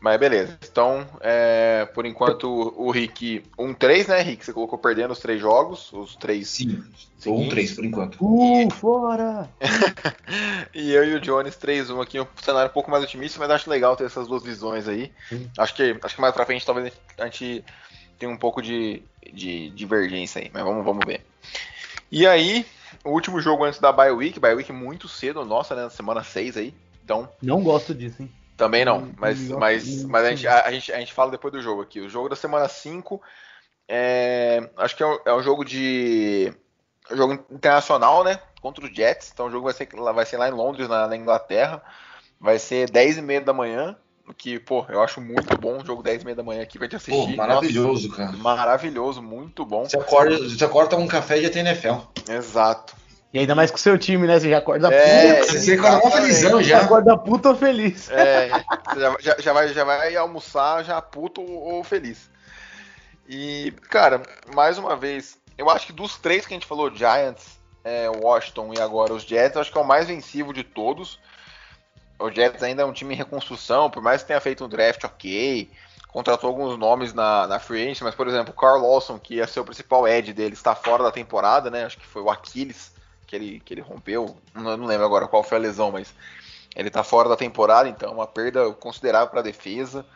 [0.00, 0.58] Mas beleza.
[0.70, 4.44] Então, é, por enquanto, o Rick 1-3, né, Rick?
[4.44, 6.82] Você colocou perdendo os três jogos, os três Sim,
[7.26, 7.50] ou um seguintes.
[7.50, 8.16] 3 por enquanto.
[8.20, 9.48] Uh, fora!
[10.74, 13.70] E eu e o Jones 3-1 aqui, um cenário um pouco mais otimista, mas acho
[13.70, 15.10] legal ter essas duas visões aí.
[15.28, 15.50] Sim.
[15.56, 17.64] Acho que, acho que mais pra frente talvez a gente
[18.18, 19.02] tenha um pouco de,
[19.32, 21.24] de divergência aí, mas vamos, vamos ver.
[22.10, 22.64] E aí,
[23.04, 26.22] o último jogo antes da bye week, bye week muito cedo, nossa, né, na semana
[26.22, 26.74] 6 aí.
[27.04, 28.30] Então, Não gosto disso, hein?
[28.56, 31.30] também não, mas, não, mas, não, mas a, gente, a, a gente, a gente fala
[31.30, 32.00] depois do jogo aqui.
[32.00, 33.20] O jogo da semana 5
[33.88, 36.52] é, acho que é um, é um jogo de.
[37.10, 38.40] um jogo internacional, né?
[38.60, 39.30] Contra o Jets.
[39.32, 41.82] Então o jogo vai ser, lá- vai ser lá em Londres, na, na Inglaterra.
[42.40, 43.96] Vai ser 10 e meia da manhã.
[44.36, 46.88] Que, pô, eu acho muito bom o jogo 10 e meia da manhã aqui pra
[46.88, 47.36] gente Pô, assistir.
[47.36, 48.32] maravilhoso, cara.
[48.32, 49.84] Nossa, maravilhoso, muito bom.
[49.84, 51.94] Você acorda, você acorda toma um café e já tem NFL.
[52.28, 52.94] Exato.
[53.32, 54.38] E ainda mais com o seu time, né?
[54.40, 55.52] Você já acorda É, puto.
[55.52, 56.80] Você acorda mó felizão Você já.
[56.80, 58.10] acorda puto ou feliz.
[58.10, 58.48] É,
[58.88, 62.30] você já, já- vai, já vai almoçar já puto ou, feliz.
[63.28, 64.22] E, cara,
[64.54, 68.72] mais uma vez, eu acho que dos três que a gente falou, Giants, é, Washington
[68.76, 71.18] e agora os Jets, eu acho que é o mais vencível de todos.
[72.18, 75.04] O Jets ainda é um time em reconstrução, por mais que tenha feito um draft
[75.04, 75.70] ok,
[76.08, 79.46] contratou alguns nomes na, na free agency, mas, por exemplo, o Carl Lawson, que ia
[79.46, 81.84] ser o principal edge dele, está fora da temporada, né?
[81.84, 82.92] Acho que foi o Aquiles
[83.26, 86.14] que ele, que ele rompeu, não, não lembro agora qual foi a lesão, mas
[86.74, 90.06] ele tá fora da temporada, então é uma perda considerável para a defesa.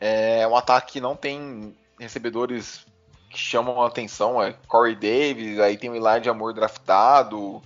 [0.00, 2.84] É um ataque que não tem recebedores
[3.30, 7.62] que chamam a atenção, é Corey Davis, aí tem o Elijah Moore draftado,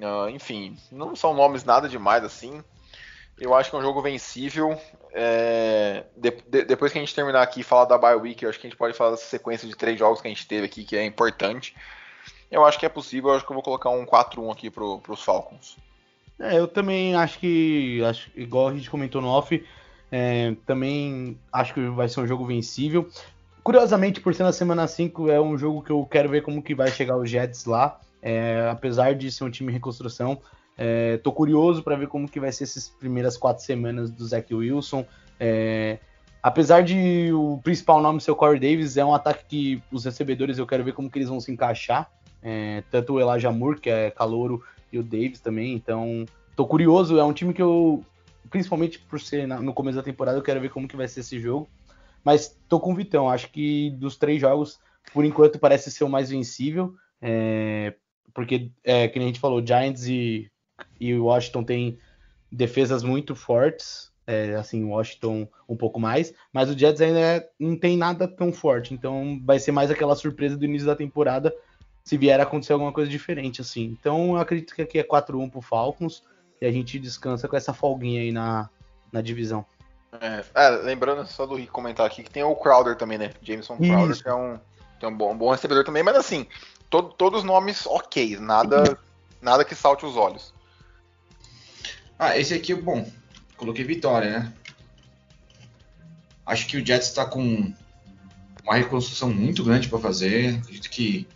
[0.00, 2.62] ah, enfim, não são nomes nada demais assim.
[3.38, 4.78] Eu acho que é um jogo vencível.
[5.12, 8.50] É, de, de, depois que a gente terminar aqui e falar da bye week, eu
[8.50, 10.66] acho que a gente pode falar dessa sequência de três jogos que a gente teve
[10.66, 11.74] aqui, que é importante.
[12.50, 14.98] Eu acho que é possível, eu acho que eu vou colocar um 4-1 aqui pro,
[15.00, 15.76] pros Falcons.
[16.38, 19.64] É, eu também acho que, acho, igual a gente comentou no off,
[20.10, 23.08] é, também acho que vai ser um jogo vencível.
[23.62, 26.74] Curiosamente, por ser na semana 5, é um jogo que eu quero ver como que
[26.74, 27.98] vai chegar os Jets lá.
[28.22, 30.40] É, apesar de ser um time em reconstrução,
[30.76, 34.54] é, tô curioso para ver como que vai ser essas primeiras quatro semanas do Zach
[34.54, 35.06] Wilson.
[35.40, 35.98] É,
[36.42, 40.58] apesar de o principal nome ser o Corey Davis, é um ataque que os recebedores
[40.58, 42.10] eu quero ver como que eles vão se encaixar.
[42.42, 44.62] É, tanto o Elijah Moore, que é calouro,
[44.92, 45.74] e o Davis também.
[45.74, 47.18] Então, tô curioso.
[47.18, 48.04] É um time que eu,
[48.50, 51.20] principalmente por ser na, no começo da temporada, eu quero ver como que vai ser
[51.20, 51.68] esse jogo.
[52.22, 53.30] Mas tô com o Vitão.
[53.30, 54.78] Acho que dos três jogos,
[55.12, 56.94] por enquanto, parece ser o mais vencível.
[57.20, 57.94] É,
[58.34, 60.50] porque, é, que a gente falou, Giants e,
[61.00, 61.98] e Washington tem
[62.50, 64.10] defesas muito fortes.
[64.26, 68.52] É, assim, Washington um pouco mais, mas o Jets ainda é, não tem nada tão
[68.52, 71.54] forte, então vai ser mais aquela surpresa do início da temporada
[72.02, 73.84] se vier a acontecer alguma coisa diferente, assim.
[73.84, 76.24] Então eu acredito que aqui é 4-1 pro Falcons
[76.60, 78.68] e a gente descansa com essa folguinha aí na,
[79.12, 79.64] na divisão.
[80.20, 83.32] É, é, lembrando só do Rick comentar aqui que tem o Crowder também, né?
[83.42, 84.22] Jameson Crowder, Isso.
[84.22, 84.58] que é um,
[84.98, 86.46] que é um, bom, um bom recebedor também, mas assim,
[86.88, 88.98] todos os nomes ok, nada,
[89.42, 90.54] nada que salte os olhos.
[92.18, 93.06] Ah, esse aqui, bom,
[93.56, 94.52] coloquei vitória, né?
[96.44, 97.72] Acho que o Jets está com
[98.62, 100.56] uma reconstrução muito grande para fazer.
[100.58, 101.26] Acredito que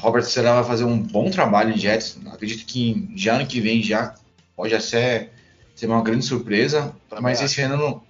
[0.00, 2.18] Robert Serra vai fazer um bom trabalho em Jets.
[2.26, 4.14] Acredito que já ano que vem já
[4.56, 5.30] pode ser,
[5.74, 6.94] ser uma grande surpresa.
[7.20, 8.02] mas esse ano, não,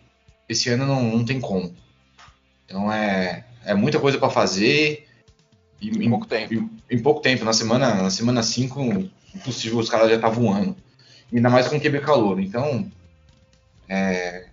[0.48, 1.74] esse ano não, não tem como.
[2.64, 5.06] Então é, é muita coisa para fazer.
[5.80, 6.54] E, em, pouco tempo.
[6.54, 7.44] Em, em, pouco tempo.
[7.44, 10.83] Na semana 5, na semana cinco, impossível, os caras já estavam tá voando.
[11.34, 12.38] Ainda mais com o QB calor.
[12.40, 12.88] Então,
[13.88, 14.46] é,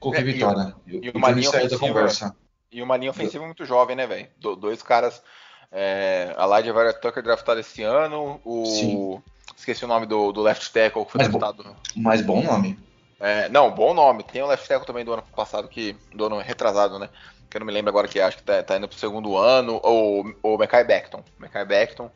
[0.00, 0.74] qualquer é, vitória.
[0.86, 2.34] E, e, uma linha ofensiva,
[2.70, 4.26] e uma linha ofensiva muito jovem, né, velho?
[4.38, 5.22] Do, dois caras.
[5.70, 8.40] É, a Lydia Vera Tucker draftado esse ano.
[8.44, 8.64] O.
[8.64, 9.22] Sim.
[9.56, 11.62] Esqueci o nome do, do left tackle que foi draftado.
[11.62, 12.78] Bo mais bom nome.
[13.20, 14.22] É, não, bom nome.
[14.24, 17.08] Tem o left tackle também do ano passado, que do ano retrasado, né?
[17.48, 19.78] Que eu não me lembro agora que acho que tá, tá indo pro segundo ano.
[19.82, 21.22] Ou o Mekai Beckton.
[21.38, 22.10] Mekai Beckton.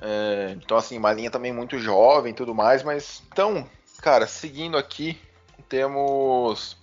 [0.00, 3.22] É, então, assim, uma linha também muito jovem e tudo mais, mas.
[3.32, 3.68] Então,
[4.00, 5.20] cara, seguindo aqui,
[5.68, 6.76] temos.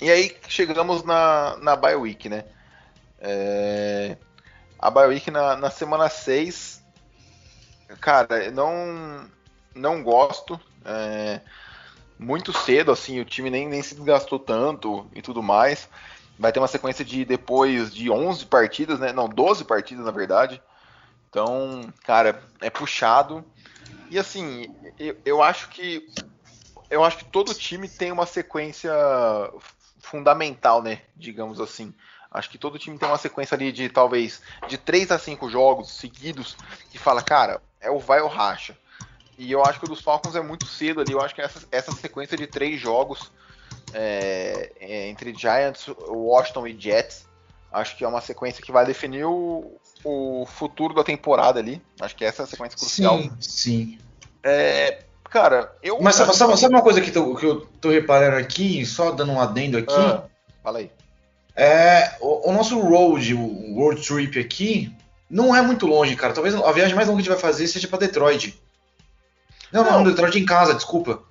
[0.00, 2.44] E aí chegamos na, na week, né?
[3.20, 4.16] É,
[4.78, 6.82] a bye week na, na semana 6.
[8.00, 9.28] Cara, não,
[9.74, 10.58] não gosto.
[10.84, 11.40] É,
[12.18, 15.88] muito cedo, assim, o time nem, nem se desgastou tanto e tudo mais.
[16.38, 19.12] Vai ter uma sequência de depois de 11 partidas, né?
[19.12, 20.60] Não, 12 partidas, na verdade.
[21.32, 23.42] Então, cara, é puxado.
[24.10, 24.66] E assim,
[24.98, 26.06] eu, eu acho que
[26.90, 28.92] eu acho que todo time tem uma sequência
[29.98, 31.00] fundamental, né?
[31.16, 31.94] Digamos assim.
[32.30, 35.92] Acho que todo time tem uma sequência ali de talvez de 3 a 5 jogos
[35.92, 36.54] seguidos
[36.90, 38.76] que fala, cara, é o vai ou racha.
[39.38, 41.12] E eu acho que o dos Falcons é muito cedo ali.
[41.12, 43.32] Eu acho que essa, essa sequência de três jogos
[43.94, 47.26] é, é, entre Giants, Washington e Jets,
[47.72, 51.80] acho que é uma sequência que vai definir o, o futuro da temporada ali.
[52.00, 53.18] Acho que essa é a sequência crucial.
[53.18, 53.98] Sim, sim.
[54.42, 56.00] É, cara, eu.
[56.00, 59.32] Mas sabe, sabe, sabe, uma coisa que, tô, que eu tô reparando aqui, só dando
[59.32, 59.94] um adendo aqui?
[59.94, 60.24] Ah,
[60.62, 60.90] fala aí.
[61.54, 64.94] É, o, o, nosso road, o road trip aqui,
[65.28, 66.32] não é muito longe, cara.
[66.32, 68.58] Talvez a viagem mais longa que a gente vai fazer seja para Detroit.
[69.70, 71.22] Não, não, não, Detroit em casa, desculpa.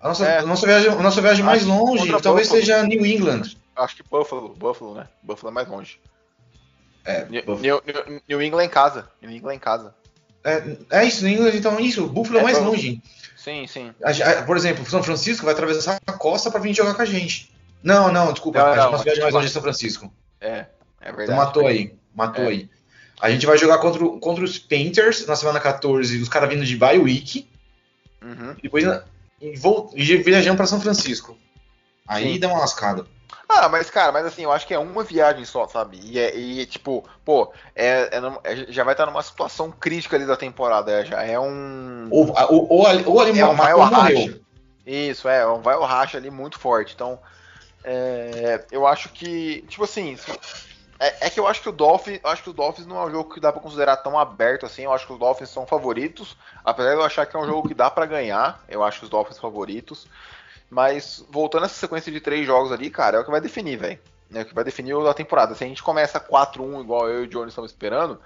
[0.00, 3.04] A nossa, é, a nossa viagem, a nossa viagem mais longe talvez Buffalo, seja New
[3.04, 3.56] England.
[3.74, 5.08] Acho que Buffalo, Buffalo, né?
[5.22, 6.00] Buffalo é mais longe.
[7.08, 7.82] É, New, New,
[8.28, 9.08] New, England em casa.
[9.22, 9.94] New England em casa.
[10.44, 12.06] É, é isso, New England, então isso.
[12.06, 13.02] Buffalo é, é mais longe.
[13.34, 13.94] Sim, sim.
[14.04, 17.06] A, a, por exemplo, São Francisco vai atravessar a costa para vir jogar com a
[17.06, 17.50] gente.
[17.82, 18.58] Não, não, desculpa.
[18.58, 20.12] Não, a nossa viagem mais longe é São Francisco.
[20.38, 20.66] É, é
[21.00, 21.22] então verdade.
[21.24, 22.48] Então matou aí, matou é.
[22.48, 22.70] aí.
[23.18, 26.76] A gente vai jogar contra, contra os Painters na semana 14, os caras vindo de
[26.76, 27.48] bye week.
[28.22, 28.54] Uhum.
[28.62, 28.84] Depois
[29.40, 29.54] e,
[29.94, 31.38] e viajando para São Francisco.
[32.06, 32.38] Aí Sim.
[32.40, 33.06] dá uma lascada.
[33.48, 35.98] Ah, mas cara, mas assim, eu acho que é uma viagem só, sabe?
[36.02, 40.26] E, é, e tipo, pô, é, é, é já vai estar numa situação crítica ali
[40.26, 42.08] da temporada, é, já é um.
[42.10, 44.38] Ou, ou, ou, ou ali é um vai ou racha.
[44.86, 46.94] Isso, é, um vai ou racha ali muito forte.
[46.94, 47.18] Então,
[47.82, 50.16] é, eu acho que, tipo assim,
[51.00, 53.10] é, é, que eu acho que o Dolphins, acho que o Dolphins não é um
[53.10, 54.82] jogo que dá para considerar tão aberto assim.
[54.82, 57.68] Eu acho que os Dolphins são favoritos, apesar de eu achar que é um jogo
[57.68, 58.62] que dá para ganhar.
[58.68, 60.06] Eu acho os Dolphins favoritos.
[60.70, 63.98] Mas voltando essa sequência de três jogos ali, cara, é o que vai definir, velho.
[64.32, 65.54] É o que vai definir a temporada.
[65.54, 68.20] Se a gente começa 4-1 igual eu e o Johnny estamos esperando,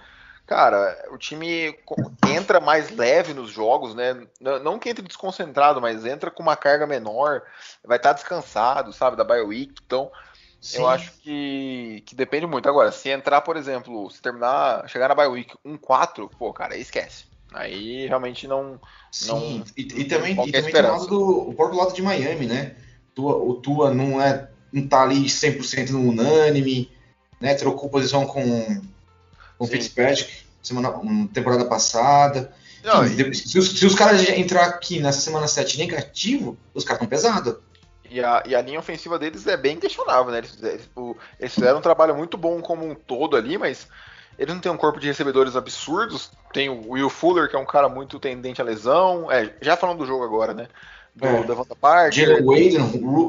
[0.47, 1.79] cara, o time
[2.27, 4.27] entra mais leve nos jogos, né?
[4.41, 7.43] Não que entre desconcentrado, mas entra com uma carga menor,
[7.85, 9.75] vai estar descansado, sabe, da bye week.
[9.87, 10.11] Então,
[10.61, 10.79] Sim.
[10.79, 12.69] eu acho que, que depende muito.
[12.69, 16.81] Agora, se entrar, por exemplo, se terminar, chegar na bye week 1-4, pô, cara, aí
[16.81, 17.32] esquece.
[17.55, 18.81] Aí realmente não.
[19.11, 22.03] Sim, não, e, e, também, e também tem o, lado do, o próprio lado de
[22.03, 22.77] Miami, né?
[23.15, 26.91] Tua, o Tua não é não tá ali 100% no unânime,
[27.41, 27.55] né?
[27.55, 28.81] Trocou posição com
[29.59, 30.93] com Fitzpatrick semana
[31.33, 32.53] temporada passada.
[32.83, 33.35] Não, e...
[33.35, 37.57] se, os, se, os, caras entrar aqui nessa semana 7 negativo, os caras estão pesados.
[38.11, 40.39] E a, e a linha ofensiva deles é bem questionável, né?
[40.39, 40.91] Eles, eles,
[41.39, 43.89] eles fizeram um trabalho muito bom como um todo ali, mas
[44.39, 46.31] eles não têm um corpo de recebedores absurdos.
[46.53, 49.31] Tem o Will Fuller, que é um cara muito tendente à lesão.
[49.31, 50.69] É, já falando do jogo agora, né?
[51.15, 51.43] Do é.
[51.45, 52.13] Devonta Parker.
[52.13, 52.77] Jalen Wade,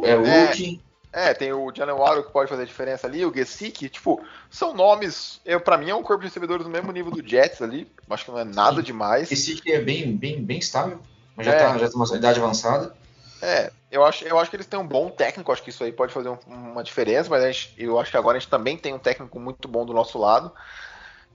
[0.05, 0.81] é, rookie.
[1.11, 4.19] É, é, tem o Jalen Waddle que pode fazer a diferença ali, o Gesicki, tipo,
[4.49, 7.61] são nomes, eu, pra mim é um corpo de recebedores do mesmo nível do Jets
[7.61, 8.83] ali, acho que não é nada Sim.
[8.83, 9.29] demais.
[9.29, 10.99] Gesicki é bem, bem, bem estável,
[11.35, 11.59] mas já, é.
[11.59, 12.95] tá, já tem uma idade avançada.
[13.43, 15.91] É, eu acho, eu acho que eles têm um bom técnico, acho que isso aí
[15.91, 18.91] pode fazer um, uma diferença, mas gente, eu acho que agora a gente também tem
[18.91, 20.51] um técnico muito bom do nosso lado.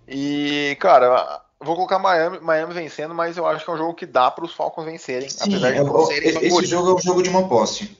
[0.08, 4.06] E, cara, vou colocar Miami, Miami vencendo, mas eu acho que é um jogo que
[4.06, 6.68] dá para os Falcons vencerem, Sim, apesar de não serem Esse favoritos.
[6.68, 7.96] jogo é um jogo de uma posse.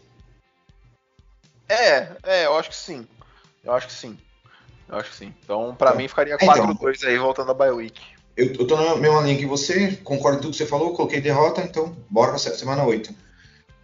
[1.68, 3.06] É, é, eu acho que sim.
[3.62, 4.18] Eu acho que sim.
[4.88, 5.34] Eu acho que sim.
[5.44, 8.00] Então, para então, mim, ficaria 4-2 então, aí, voltando a bye week.
[8.34, 11.20] Eu, eu tô na mesma linha que você, concordo com tudo que você falou, coloquei
[11.20, 13.14] derrota, então bora pra semana 8.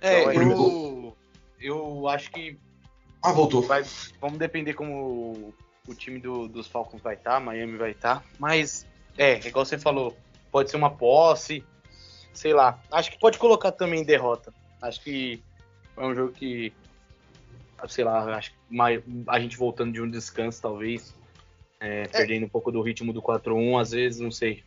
[0.01, 1.17] É, então, eu,
[1.61, 2.59] eu acho que.
[3.23, 3.63] Ah, voltou.
[3.63, 3.85] Vai,
[4.21, 5.53] vamos depender como
[5.87, 8.21] o time do, dos Falcons vai estar, tá, Miami vai estar.
[8.21, 8.87] Tá, mas,
[9.19, 10.17] é, igual você falou,
[10.51, 11.65] pode ser uma posse,
[12.33, 12.81] sei lá.
[12.91, 14.53] Acho que pode colocar também derrota.
[14.81, 15.43] Acho que
[15.97, 16.73] é um jogo que,
[17.89, 18.57] sei lá, acho que
[19.29, 21.15] a gente voltando de um descanso, talvez,
[21.81, 22.09] é, é.
[22.09, 24.65] perdendo um pouco do ritmo do 4-1, às vezes, não sei.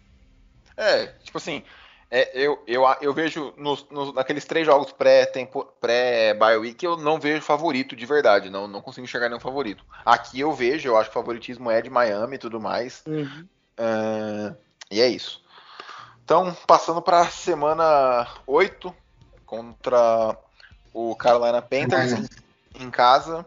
[0.76, 1.64] É, tipo assim,
[2.10, 7.20] é, eu, eu, eu vejo nos, nos, naqueles três jogos pré-bye pré week eu não
[7.20, 9.84] vejo favorito de verdade, não, não consigo enxergar nenhum favorito.
[10.06, 13.04] Aqui eu vejo, eu acho que o favoritismo é de Miami e tudo mais.
[13.06, 13.48] Uhum.
[13.78, 14.56] Uh,
[14.90, 15.44] e é isso.
[16.24, 18.94] Então, passando para semana 8
[19.46, 20.38] contra
[20.94, 22.26] o Carolina Panthers uhum.
[22.80, 23.46] em casa.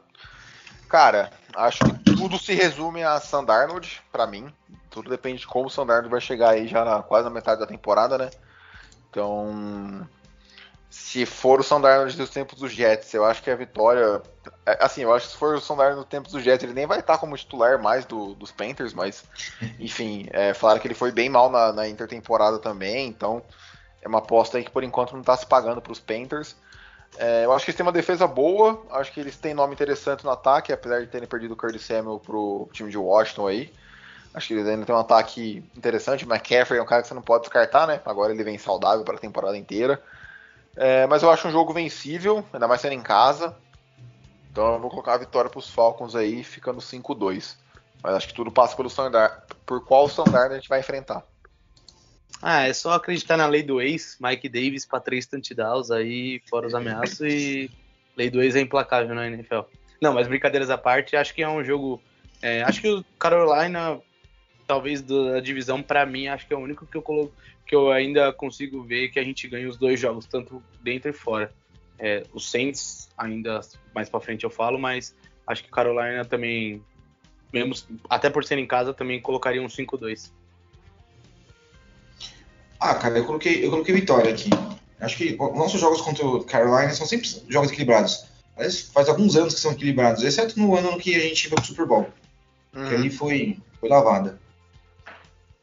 [0.89, 4.53] Cara, acho que tudo se resume a Sandarnold, para mim.
[4.91, 7.67] Tudo depende de como o Sandarnold vai chegar aí já na, quase na metade da
[7.67, 8.31] temporada, né?
[9.11, 10.09] Então,
[10.89, 14.23] se for o Sandarno dos tempos dos Jets, eu acho que a vitória.
[14.65, 16.87] É, assim, eu acho que se for o Sandarno dos tempos dos Jets, ele nem
[16.87, 19.25] vai estar como titular mais do, dos Panthers, mas,
[19.79, 23.43] enfim, é, falaram que ele foi bem mal na, na intertemporada também, então
[24.01, 26.57] é uma aposta aí que por enquanto não está se pagando para os Panthers.
[27.19, 30.25] É, eu acho que eles têm uma defesa boa, acho que eles têm nome interessante
[30.25, 33.73] no ataque, apesar de terem perdido o Curtis Samuel pro time de Washington aí.
[34.33, 36.25] Acho que eles ainda tem um ataque interessante.
[36.25, 38.01] McCaffrey é um cara que você não pode descartar, né?
[38.05, 40.01] Agora ele vem saudável para a temporada inteira.
[40.77, 43.57] É, mas eu acho um jogo vencível, ainda mais sendo em casa.
[44.51, 47.57] Então eu vou colocar a vitória para os Falcons aí, ficando 5-2.
[48.03, 49.43] Mas acho que tudo passa pelo standard.
[49.67, 51.25] Por qual standard a gente vai enfrentar?
[52.43, 56.67] Ah, é só acreditar na lei do ex, Mike Davis para três touchdowns aí, fora
[56.67, 57.71] os ameaços, e
[58.17, 59.61] lei do ex é implacável na NFL.
[60.01, 62.01] Não, mas brincadeiras à parte, acho que é um jogo.
[62.41, 64.01] É, acho que o Carolina
[64.71, 67.33] talvez da divisão, para mim, acho que é o único que eu coloco,
[67.67, 71.13] que eu ainda consigo ver que a gente ganha os dois jogos, tanto dentro e
[71.13, 71.53] fora.
[71.99, 73.59] É, os Saints, ainda
[73.93, 75.13] mais para frente eu falo, mas
[75.45, 76.81] acho que Carolina também,
[77.53, 77.75] mesmo,
[78.09, 80.31] até por ser em casa, também colocaria um 5-2.
[82.79, 84.51] Ah, cara, eu coloquei, eu coloquei vitória aqui.
[85.01, 88.25] Acho que nossos jogos contra o Carolina são sempre jogos equilibrados.
[88.57, 91.67] Aliás, faz alguns anos que são equilibrados, exceto no ano que a gente foi pro
[91.67, 92.07] Super Bowl.
[92.73, 92.89] Uhum.
[92.89, 94.39] Que ali foi, foi lavada.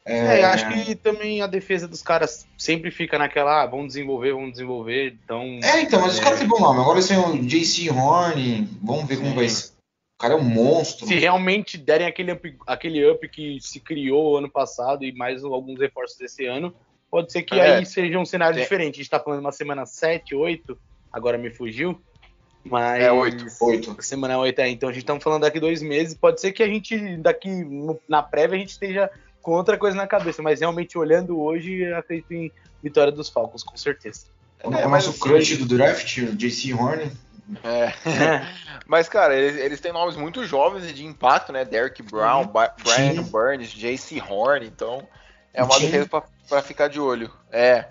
[0.08, 4.32] É, é, acho que também a defesa dos caras sempre fica naquela, ah, vamos desenvolver,
[4.32, 5.60] vamos desenvolver, então...
[5.62, 6.14] É, então, mas é...
[6.14, 9.22] os caras têm bom nome, agora eles têm o JC Horn, vamos ver Sim.
[9.22, 9.68] como vai ser.
[9.68, 11.06] O cara é um monstro.
[11.06, 15.78] Se realmente derem aquele up, aquele up que se criou ano passado e mais alguns
[15.78, 16.74] reforços desse ano,
[17.10, 17.76] pode ser que é.
[17.76, 18.62] aí seja um cenário Sim.
[18.62, 18.94] diferente.
[18.94, 20.76] A gente tá falando uma semana 7, 8,
[21.12, 22.00] agora me fugiu.
[22.64, 23.02] Mas.
[23.02, 23.46] É 8.
[23.60, 23.96] 8.
[24.02, 24.70] Semana 8, é.
[24.70, 26.14] Então a gente tá falando daqui dois meses.
[26.14, 29.08] Pode ser que a gente, daqui no, na prévia, a gente esteja
[29.48, 33.78] com outra coisa na cabeça, mas realmente olhando hoje, acredito em vitória dos Falcons, com
[33.78, 34.26] certeza.
[34.60, 37.10] É, o nosso assim, crush do draft, o JC Horn.
[37.64, 37.84] É.
[37.84, 38.46] é.
[38.86, 41.64] mas, cara, eles, eles, têm nomes muito jovens e de impacto, né?
[41.64, 42.52] Derek Brown, uhum.
[42.84, 45.08] Brian Burns, JC Horn, então
[45.54, 47.32] é uma defesa pra, pra, ficar de olho.
[47.50, 47.86] É,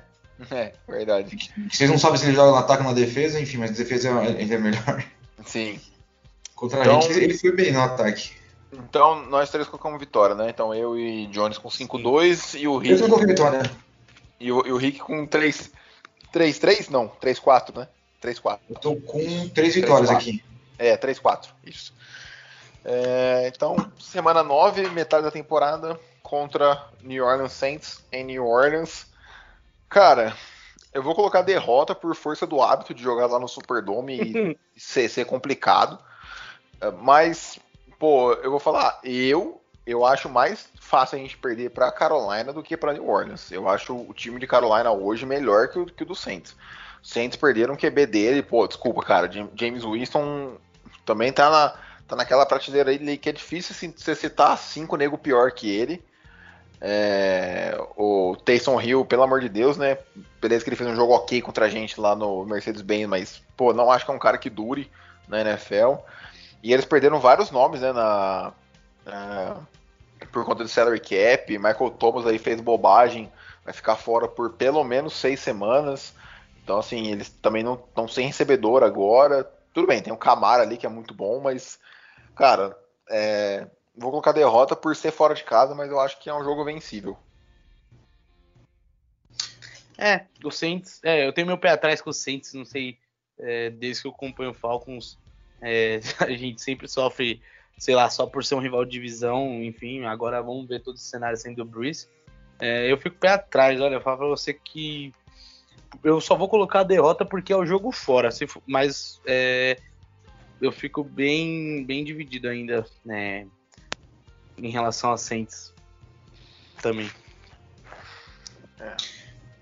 [0.51, 1.51] é, verdade.
[1.71, 4.43] Vocês não sabem se ele joga no ataque ou na defesa, enfim, mas defesa é,
[4.43, 5.03] é melhor.
[5.43, 5.81] Sim.
[6.53, 8.36] Contra então, a gente, ele foi bem no ataque.
[8.71, 10.49] Então, nós três colocamos vitória, né?
[10.49, 13.01] Então, eu e Jones com 5-2 e o Eu Rick.
[13.01, 13.71] não coloquei vitória.
[14.39, 15.71] E o, e o Rick com 3.
[16.33, 16.89] 3-3?
[16.89, 17.87] Não, 3-4, né?
[18.21, 18.59] 3-4.
[18.69, 20.29] Eu tô com três vitórias quatro.
[20.29, 20.43] aqui.
[20.77, 21.93] É, 3-4, isso.
[22.83, 29.07] É, então, semana 9, metade da temporada contra New Orleans Saints em New Orleans.
[29.89, 30.35] Cara,
[30.93, 35.09] eu vou colocar derrota por força do hábito de jogar lá no Superdome e ser,
[35.09, 35.97] ser complicado.
[36.79, 37.59] É, Mas,
[37.99, 42.61] pô, eu vou falar, eu eu acho mais fácil a gente perder para Carolina do
[42.61, 43.49] que para New Orleans.
[43.53, 46.55] Eu acho o time de Carolina hoje melhor que o, que o do Saints.
[47.01, 50.57] Saints perderam o QB dele, pô, desculpa, cara, Jam- James Winston
[51.05, 51.73] também tá, na,
[52.05, 56.03] tá naquela prateleira aí que é difícil assim, você citar cinco nego pior que ele.
[56.81, 59.97] É, o Taysom Hill, pelo amor de Deus, né?
[60.41, 63.73] Beleza que ele fez um jogo ok contra a gente lá no Mercedes-Benz, mas, pô,
[63.73, 64.91] não acho que é um cara que dure
[65.27, 65.95] na NFL.
[66.67, 68.53] E eles perderam vários nomes, né, na,
[69.05, 69.65] na-
[70.33, 71.57] por conta do salary cap.
[71.57, 73.31] Michael Thomas aí fez bobagem,
[73.63, 76.13] vai ficar fora por pelo menos seis semanas.
[76.61, 79.45] Então, assim, eles também não estão sem recebedor agora.
[79.73, 81.79] Tudo bem, tem o Camara ali que é muito bom, mas,
[82.35, 82.77] cara,
[83.09, 86.43] é, vou colocar derrota por ser fora de casa, mas eu acho que é um
[86.43, 87.17] jogo vencível.
[89.97, 92.97] É, o Saints, é, eu tenho meu pé atrás com o Saints, não sei,
[93.39, 95.17] é, desde que eu acompanho o Falcons,
[95.61, 97.41] é, a gente sempre sofre,
[97.77, 101.05] sei lá, só por ser um rival de divisão, enfim, agora vamos ver todo esse
[101.05, 102.07] cenário sendo o Breeze.
[102.59, 105.13] É, eu fico pé atrás, olha, eu falo pra você que
[106.03, 109.77] eu só vou colocar a derrota porque é o jogo fora, se for- mas é,
[110.59, 113.47] eu fico bem, bem dividido ainda, né,
[114.57, 115.73] em relação a Saints
[116.81, 117.09] também.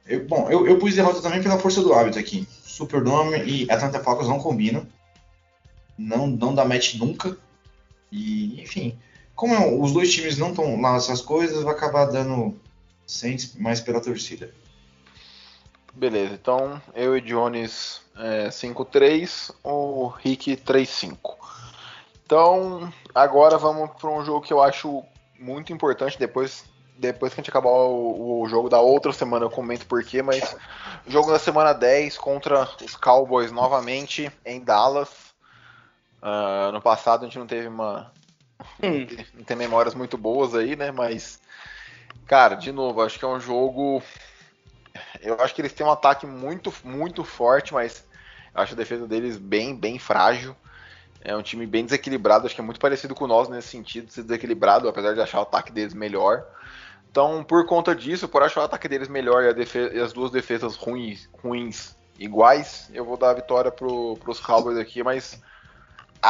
[0.05, 2.47] Eu- bom, eu, eu pus derrota também pela força do hábito aqui.
[2.63, 4.85] Superdome e Atlanta Falcons não combinam.
[5.97, 7.37] Não, não dá match nunca.
[8.11, 8.97] E, enfim,
[9.35, 12.59] como os dois times não estão lá nessas coisas, vai acabar dando
[13.05, 14.53] Saints mais pela torcida.
[15.93, 21.17] Beleza, então eu e Jones é, 5-3, o Rick 3-5.
[22.25, 25.03] Então, agora vamos para um jogo que eu acho
[25.39, 26.17] muito importante.
[26.17, 26.65] Depois,
[26.97, 30.21] depois que a gente acabar o, o jogo da outra semana, eu comento porquê.
[30.21, 30.55] Mas
[31.07, 35.09] jogo da semana 10 contra os Cowboys novamente em Dallas.
[36.27, 38.11] Ah, ano passado a gente não teve uma.
[38.81, 39.05] Hum.
[39.35, 40.91] Não tem memórias muito boas aí, né?
[40.91, 41.39] Mas,
[42.27, 44.01] cara, de novo, acho que é um jogo
[45.21, 48.03] eu acho que eles têm um ataque muito, muito forte, mas
[48.53, 50.55] eu acho a defesa deles bem, bem frágil.
[51.21, 54.23] É um time bem desequilibrado, acho que é muito parecido com nós nesse sentido, ser
[54.23, 56.45] desequilibrado, apesar de achar o ataque deles melhor.
[57.09, 60.13] Então, por conta disso, por achar o ataque deles melhor e, a defe- e as
[60.13, 65.41] duas defesas ruins, ruins iguais, eu vou dar a vitória pro, pros Cowboys aqui, mas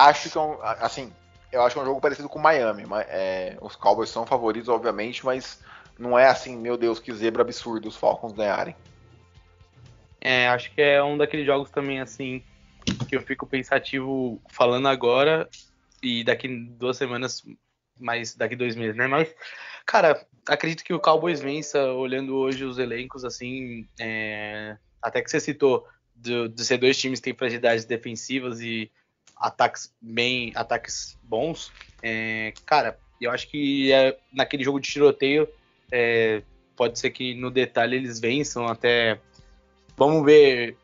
[0.03, 1.11] acho que é um, assim,
[1.51, 2.85] eu acho que é um jogo parecido com Miami.
[2.85, 5.61] mas, é, os Cowboys são favoritos, obviamente, mas
[5.97, 8.75] não é assim, meu Deus, que zebra absurdo os Falcons ganharem.
[10.19, 12.43] É, acho que é um daqueles jogos também, assim,
[13.07, 15.47] que eu fico pensativo falando agora
[16.01, 17.43] e daqui duas semanas,
[17.99, 19.07] mas daqui dois meses, né?
[19.07, 19.33] Mas,
[19.85, 25.39] cara, acredito que o Cowboys vença, olhando hoje os elencos, assim, é, até que você
[25.39, 28.91] citou de, de ser dois times que têm fragilidades defensivas e
[29.37, 31.71] ataques bem, ataques bons,
[32.01, 35.47] é, cara, eu acho que é, naquele jogo de tiroteio
[35.91, 36.41] é,
[36.75, 39.19] pode ser que no detalhe eles vençam até
[39.97, 40.77] Vamos ver.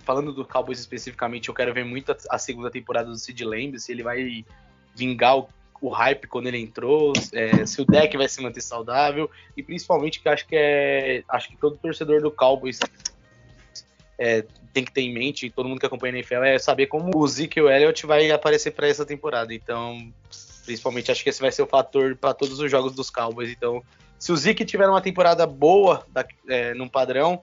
[0.00, 3.78] Falando do Cowboys especificamente, eu quero ver muito a, a segunda temporada do Sid Lamb,
[3.78, 4.44] se ele vai
[4.94, 5.48] vingar o,
[5.80, 10.20] o hype quando ele entrou, é, se o deck vai se manter saudável, e principalmente
[10.20, 11.24] que acho que é.
[11.28, 12.78] Acho que todo torcedor do Cowboys
[14.18, 17.10] é, tem que ter em mente, todo mundo que acompanha a NFL, é saber como
[17.14, 19.52] o Zeke Elliott vai aparecer para essa temporada.
[19.54, 20.12] Então,
[20.64, 23.50] principalmente, acho que esse vai ser o fator para todos os jogos dos Cowboys.
[23.50, 23.82] Então,
[24.18, 27.42] se o Zeke tiver uma temporada boa, da, é, num padrão,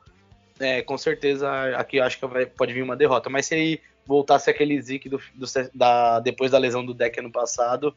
[0.59, 3.29] é, com certeza aqui acho que vai- pode vir uma derrota.
[3.29, 7.31] Mas se ele voltasse aquele Zeke do, do- da, depois da lesão do deck ano
[7.31, 7.95] passado,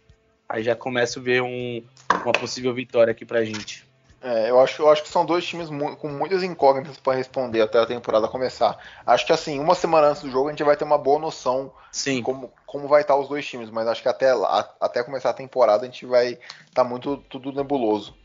[0.48, 1.82] aí já começo a ver um-
[2.22, 3.85] uma possível vitória aqui pra gente.
[4.28, 7.60] É, eu acho, eu acho que são dois times mu- com muitas incógnitas para responder
[7.60, 8.76] até a temporada começar.
[9.06, 11.72] Acho que assim, uma semana antes do jogo a gente vai ter uma boa noção
[11.92, 15.30] Sim, como, como vai estar os dois times, mas acho que até lá, até começar
[15.30, 18.16] a temporada a gente vai estar muito tudo nebuloso.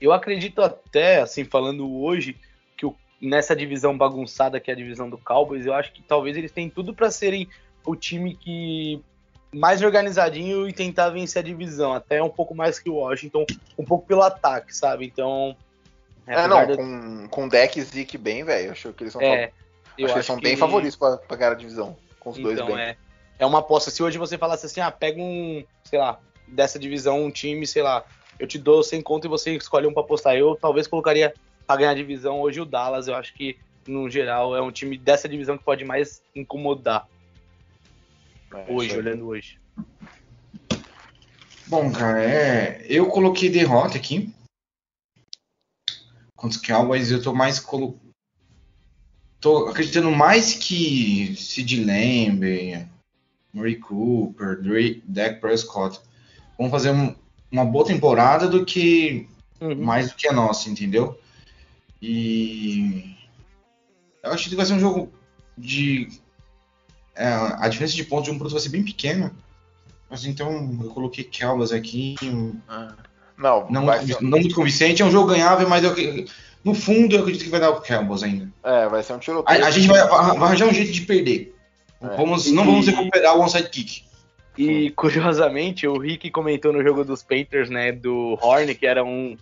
[0.00, 2.36] eu acredito até, assim, falando hoje,
[2.76, 6.34] que o- nessa divisão bagunçada que é a divisão do Cowboys, eu acho que talvez
[6.36, 7.46] eles têm tudo pra serem
[7.84, 9.04] o time que
[9.54, 13.44] mais organizadinho e tentar vencer a divisão, até um pouco mais que o Washington,
[13.78, 15.04] um pouco pelo ataque, sabe?
[15.04, 15.54] Então,
[16.26, 18.72] É, apesar não, de- com, com deck e Zeke bem, velho.
[18.72, 19.52] Acho que eles são, é,
[20.02, 21.96] acho que são que- bem favoritos para ganhar a divisão.
[22.18, 22.78] Com os dois Então, bem.
[22.78, 22.96] é,
[23.38, 23.90] é uma aposta.
[23.90, 27.82] Se hoje você falasse assim, ah, pega um, sei lá, dessa divisão um time, sei
[27.82, 28.04] lá,
[28.38, 30.34] eu te dou 100 conto e você escolhe um pra apostar.
[30.36, 31.34] Eu talvez colocaria
[31.66, 33.06] pra ganhar a divisão hoje o Dallas.
[33.08, 37.11] Eu acho que, no geral, é um time dessa divisão que pode mais incomodar É,
[38.68, 39.00] hoje, isso aí.
[39.00, 39.60] olhando hoje.
[41.66, 42.86] Bom, cara, é.
[42.88, 44.32] Eu coloquei derrota aqui.
[46.36, 47.58] Contra os Cowboys, eu tô mais.
[47.58, 47.98] Colo...
[49.40, 52.86] Tô acreditando mais que Sid Lamb,
[53.52, 56.00] Murray Cooper, Dre- Dak Prescott
[56.58, 57.14] vão fazer um-
[57.50, 59.28] uma boa temporada do que
[59.78, 61.18] mais do que a nossa, entendeu?
[62.00, 63.16] E
[64.22, 65.12] eu acho que vai ser um jogo
[65.56, 66.31] de é,
[67.16, 69.32] a diferença de pontos de um produto vai ser bem pequena.
[70.10, 72.16] Mas então eu coloquei Cowboys aqui.
[73.38, 75.94] Não, não, vai muito, ser, não muito convincente, é um jogo ganhável, mas eu,
[76.62, 78.48] no fundo eu acredito que vai dar o Cowboys ainda.
[78.62, 79.64] é, vai ser um A, tiroteio.
[79.64, 81.54] a gente vai, vai arranjar um jeito de perder.
[82.00, 82.16] É.
[82.16, 84.04] Vamos, não vamos recuperar o onside kick.
[84.56, 89.36] E curiosamente, o Rick comentou no jogo dos Panthers, né, do Horn, que era um,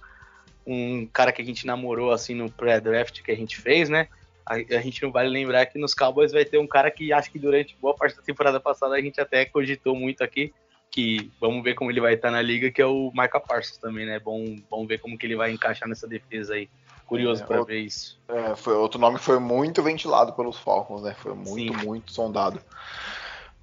[0.65, 4.07] um cara que a gente namorou assim no pré-draft que a gente fez, né?
[4.51, 7.31] A, a gente não vale lembrar que nos Cowboys vai ter um cara que acho
[7.31, 10.53] que durante boa parte da temporada passada a gente até cogitou muito aqui,
[10.91, 14.05] que vamos ver como ele vai estar na liga, que é o Micah Parsons também,
[14.05, 14.19] né?
[14.19, 16.69] Bom, vamos ver como que ele vai encaixar nessa defesa aí.
[17.07, 18.19] Curioso É, pra o- ver isso.
[18.29, 21.15] É, foi outro nome que foi muito ventilado pelos Falcons, né?
[21.15, 21.71] Foi muito, Sim.
[21.87, 22.61] muito sondado.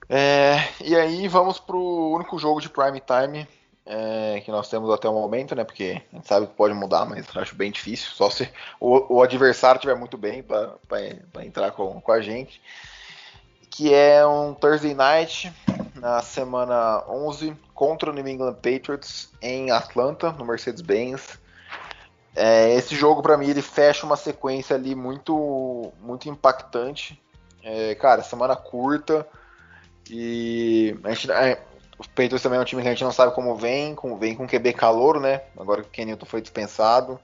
[0.10, 3.46] É, e aí vamos pro único jogo de prime time
[3.88, 5.64] é, que nós temos até o momento, né?
[5.64, 8.12] Porque a gente sabe que pode mudar, mas acho bem difícil.
[8.12, 12.62] Só se o, o adversário estiver muito bem para entrar com, com a gente.
[13.70, 15.54] Que é um Thursday Night
[15.96, 21.40] na semana 11 contra o New England Patriots em Atlanta, no Mercedes-Benz.
[22.36, 27.20] É, esse jogo para mim ele fecha uma sequência ali muito muito impactante.
[27.64, 29.28] É, cara, semana curta
[30.10, 31.28] e a gente,
[31.98, 34.48] os Patriots também é um time que a gente não sabe como vem, vem com
[34.48, 35.42] QB calouro, né?
[35.58, 37.20] Agora que o Kenilton foi dispensado,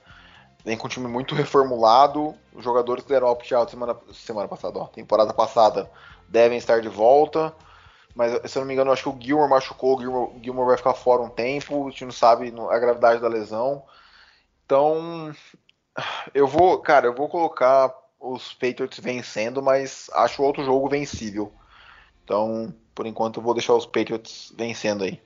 [0.66, 2.34] vem com um time muito reformulado.
[2.54, 5.92] Os jogadores que deram opt-out semana semana passada, ó, temporada passada,
[6.28, 7.54] devem estar de volta.
[8.16, 10.78] Mas se eu não me engano, acho que o Gilmore machucou, o Gilmore, Gilmore vai
[10.78, 13.84] ficar fora um tempo, a gente não sabe a gravidade da lesão.
[14.66, 15.34] Então,
[16.34, 21.54] eu vou, cara, eu vou colocar os Patriots vencendo, mas acho outro jogo vencível.
[22.24, 25.20] Então, por enquanto, eu vou deixar os Patriots vencendo aí.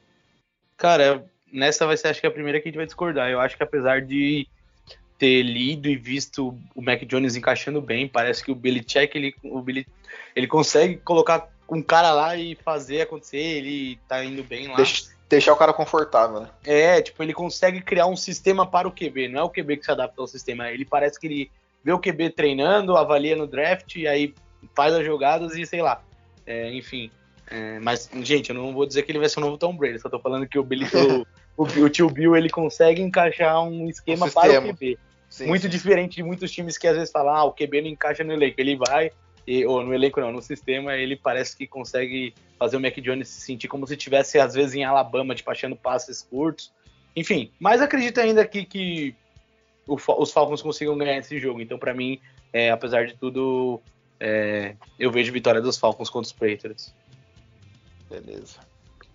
[0.76, 3.30] Cara, nessa vai ser acho que a primeira que a gente vai discordar.
[3.30, 4.48] Eu acho que apesar de
[5.18, 9.62] ter lido e visto o Mac Jones encaixando bem, parece que o Belichick ele, o
[9.62, 9.88] Billy,
[10.36, 14.76] ele consegue colocar um cara lá e fazer acontecer, ele tá indo bem lá.
[14.76, 16.50] Deixa- deixar o cara confortável, né?
[16.64, 19.86] É, tipo, ele consegue criar um sistema para o QB, não é o QB que
[19.86, 21.52] se adapta ao sistema, ele parece que ele
[21.84, 24.34] vê o QB treinando, avalia no draft e aí
[24.76, 26.02] faz as jogadas e sei lá.
[26.46, 27.12] É, enfim.
[27.50, 30.00] É, mas, gente, eu não vou dizer que ele vai ser o novo Tom Brady,
[30.00, 30.86] só tô falando que o, Billy,
[31.56, 34.74] o, o, o tio Bill ele consegue encaixar um esquema Um para o.
[34.74, 34.98] QB.
[35.30, 35.70] Sim, Muito sim.
[35.70, 38.60] diferente de muitos times que às vezes falam, ah, o QB não encaixa no elenco.
[38.60, 39.12] Ele vai,
[39.46, 43.30] e, ou no elenco não, no sistema, ele parece que consegue fazer o Mac Jones
[43.30, 46.72] se sentir como se estivesse, às vezes, em Alabama, tipo, achando passes curtos.
[47.16, 49.16] Enfim, mas acredito ainda que, que
[49.88, 51.62] o os Falcons consigam ganhar esse jogo.
[51.62, 52.20] Então, pra mim,
[52.52, 53.82] é, apesar de tudo,
[54.20, 56.94] é, eu vejo vitória dos Falcons contra os Patriots.
[58.10, 58.58] Beleza.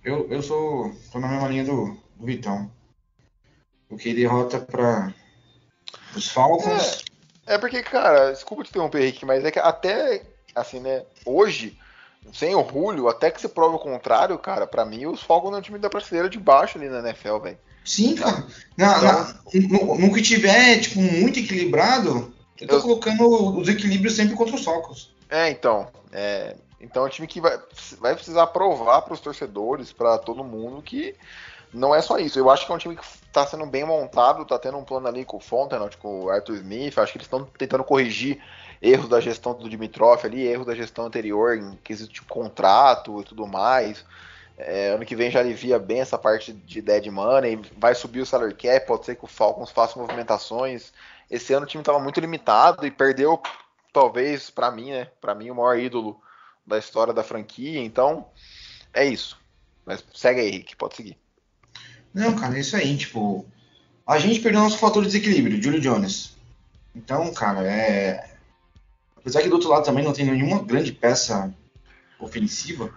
[0.04, 0.92] Eu, eu sou.
[1.12, 2.70] tô na mesma linha do, do Vitão.
[3.88, 5.12] Porque derrota para
[6.16, 7.04] os Falcons.
[7.46, 10.22] É porque, cara, desculpa te interromper, Henrique, mas é que até,
[10.54, 11.76] assim, né, hoje,
[12.32, 15.58] sem o Julio, até que se prove o contrário, cara, pra mim os Falcons é
[15.58, 17.58] um time da prateleira de baixo ali na NFL, velho.
[17.84, 18.46] Sim, cara.
[18.76, 19.34] Na, na-
[19.68, 24.54] no, no que tiver, tipo, muito equilibrado, eu tô Eu- colocando os equilíbrios sempre contra
[24.54, 25.12] os Falcons.
[25.28, 27.58] É, então, é, então é um time que vai,
[27.98, 31.14] vai precisar provar para os torcedores, para todo mundo, que
[31.72, 32.38] não é só isso.
[32.38, 35.06] Eu acho que é um time que está sendo bem montado, tá tendo um plano
[35.06, 36.98] ali com o Fontenot, com o Arthur Smith.
[36.98, 38.42] Acho que eles estão tentando corrigir
[38.82, 43.24] erros da gestão do Dimitrov ali, erros da gestão anterior em quesito de contrato e
[43.24, 44.04] tudo mais.
[44.58, 48.26] É, ano que vem já alivia bem essa parte de dead money, vai subir o
[48.26, 50.92] salary cap, pode ser que o Falcons faça movimentações.
[51.30, 53.40] Esse ano o time estava muito limitado e perdeu,
[53.92, 55.08] talvez, para mim, né?
[55.20, 56.20] Para mim, o maior ídolo
[56.66, 57.80] da história da franquia.
[57.80, 58.26] Então,
[58.92, 59.38] é isso.
[59.84, 61.16] Mas segue aí, Rick, pode seguir.
[62.14, 63.46] Não, cara, é isso aí, tipo.
[64.06, 66.36] A gente perdeu nosso fator de desequilíbrio, Julio Jones.
[66.94, 68.32] Então, cara, é.
[69.16, 71.54] Apesar que do outro lado também não tem nenhuma grande peça
[72.18, 72.92] ofensiva.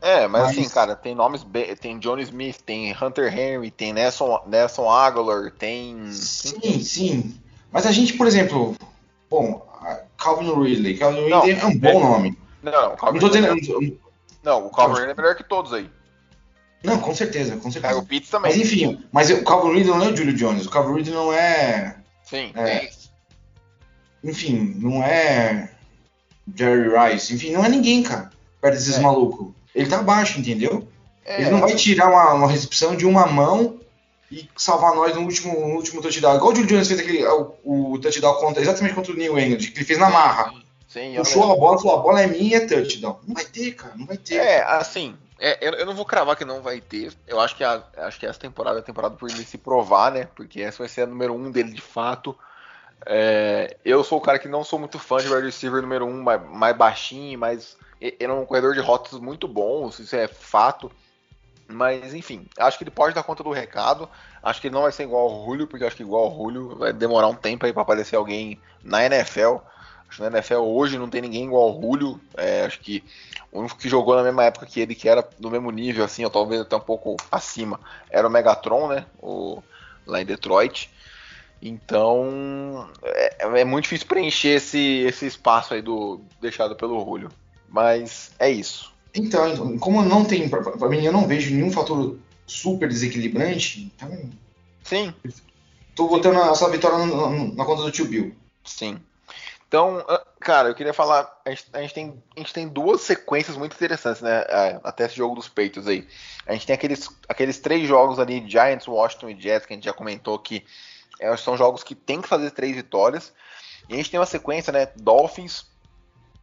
[0.00, 3.92] É, mas, Mas- assim, cara, tem nomes, be- tem Johnny Smith, tem Hunter Henry, tem
[3.92, 6.10] Nelson, Nelson Aguilar, tem.
[6.12, 7.40] Sim, sim.
[7.70, 8.74] Mas a gente, por exemplo,
[9.28, 9.66] bom,
[10.16, 10.96] Calvin Ridley.
[10.96, 12.38] Calvin Não, Ridley é um bom nome.
[12.62, 14.00] Não, não, o Não tô Ridley- dizendo.
[14.42, 15.88] não, o Ridley é melhor que todos aí.
[16.82, 17.94] Não, com certeza, com certeza.
[17.94, 18.52] Kyle Pitts também.
[18.52, 19.34] Mas enfim, mas o
[19.72, 21.96] Ridley não é o Julio Jones, o Ridley não é.
[22.24, 22.70] Sim, É.
[22.86, 22.90] é.
[24.24, 25.70] Enfim, não é.
[26.54, 28.30] Jerry Rice, enfim, não é ninguém, cara,
[28.60, 29.00] perto desses É.
[29.00, 29.52] malucos.
[29.74, 30.88] Ele tá abaixo, entendeu?
[31.24, 33.78] É, Ele não vai tirar uma, uma recepção de uma mão
[34.30, 36.36] e salvar nós no último, no último touchdown.
[36.36, 37.54] Igual o Julio Jones fez aquele, o,
[37.92, 40.52] o touchdown contra, exatamente contra o New England, que ele fez na marra.
[40.88, 43.20] Sim, eu Puxou a bola, falou, a bola é minha é touchdown.
[43.26, 44.36] Não vai ter, cara, não vai ter.
[44.36, 47.12] É, assim, é, eu, eu não vou cravar que não vai ter.
[47.26, 50.10] Eu acho que, a- acho que essa temporada é a temporada por ele se provar,
[50.10, 50.26] né?
[50.34, 52.34] Porque essa vai ser a número um dele de fato.
[53.06, 56.22] É, eu sou o cara que não sou muito fã de wide receiver número um,
[56.22, 60.90] mais, mais baixinho, mas ele é um corredor de rotas muito bom, isso é fato.
[61.70, 64.08] Mas enfim, acho que ele pode dar conta do recado.
[64.42, 66.76] Acho que ele não vai ser igual ao Julio, porque acho que igual ao Julio
[66.76, 69.56] vai demorar um tempo aí para aparecer alguém na NFL.
[70.08, 72.20] Acho que na NFL hoje não tem ninguém igual ao Julio.
[72.36, 73.04] É, acho que
[73.52, 76.24] o único que jogou na mesma época que ele, que era do mesmo nível, assim,
[76.24, 77.78] ou talvez até um pouco acima,
[78.10, 79.06] era o Megatron, né?
[79.20, 79.62] O,
[80.06, 80.90] lá em Detroit.
[81.60, 87.28] Então é, é muito difícil preencher esse, esse espaço aí do deixado pelo Julio.
[87.68, 88.92] Mas é isso.
[89.14, 94.30] Então, como não tem, pra mim, eu não vejo nenhum fator super desequilibrante, então
[94.84, 95.12] Sim,
[95.94, 98.34] tô botando essa vitória na, na- na conta do tio Bill.
[98.64, 98.98] sim.
[99.68, 101.40] Então, ah, cara, eu queria falar.
[101.44, 104.44] A gente, a gente tem, a gente tem duas sequências muito interessantes, né?
[104.48, 106.08] ah, Até esse jogo dos peitos aí.
[106.46, 109.84] A gente tem aqueles, aqueles três jogos ali, Giants, Washington e Jets, que a gente
[109.84, 110.64] já comentou que
[111.20, 113.32] é, são jogos que tem que fazer três vitórias.
[113.88, 114.86] E a gente tem uma sequência, né?
[114.96, 115.66] Dolphins,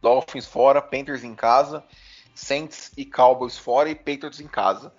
[0.00, 1.82] Dolphins fora, Panthers em casa,
[2.32, 4.92] Saints e Cowboys fora e Patriots em casa.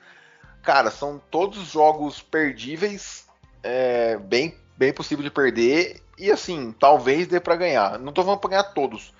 [0.64, 3.26] Cara, são todos jogos perdíveis,
[3.64, 6.02] é, bem, bem possível de perder.
[6.18, 8.00] E assim, talvez dê pra ganhar.
[8.00, 9.14] Não tô falando pra ganhar todos.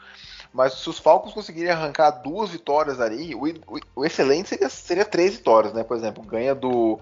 [0.54, 5.06] Mas se os Falcons conseguirem arrancar duas vitórias ali, o, o- o excelente seria, seria
[5.06, 5.84] três vitórias, né?
[5.84, 7.00] Por exemplo, ganha do.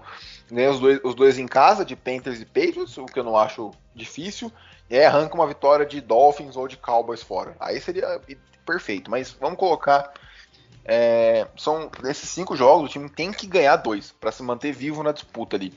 [0.50, 3.36] Ganha os dois, os dois em casa, de Panthers e Patriots, o que eu não
[3.36, 4.52] acho difícil.
[4.90, 7.56] E aí arranca uma vitória de Dolphins ou de Cowboys fora.
[7.58, 8.20] Aí seria
[8.66, 9.10] perfeito.
[9.10, 10.12] Mas vamos colocar.
[10.84, 15.02] é, são nesses cinco jogos, o time tem que ganhar dois para se manter vivo
[15.02, 15.72] na disputa ali.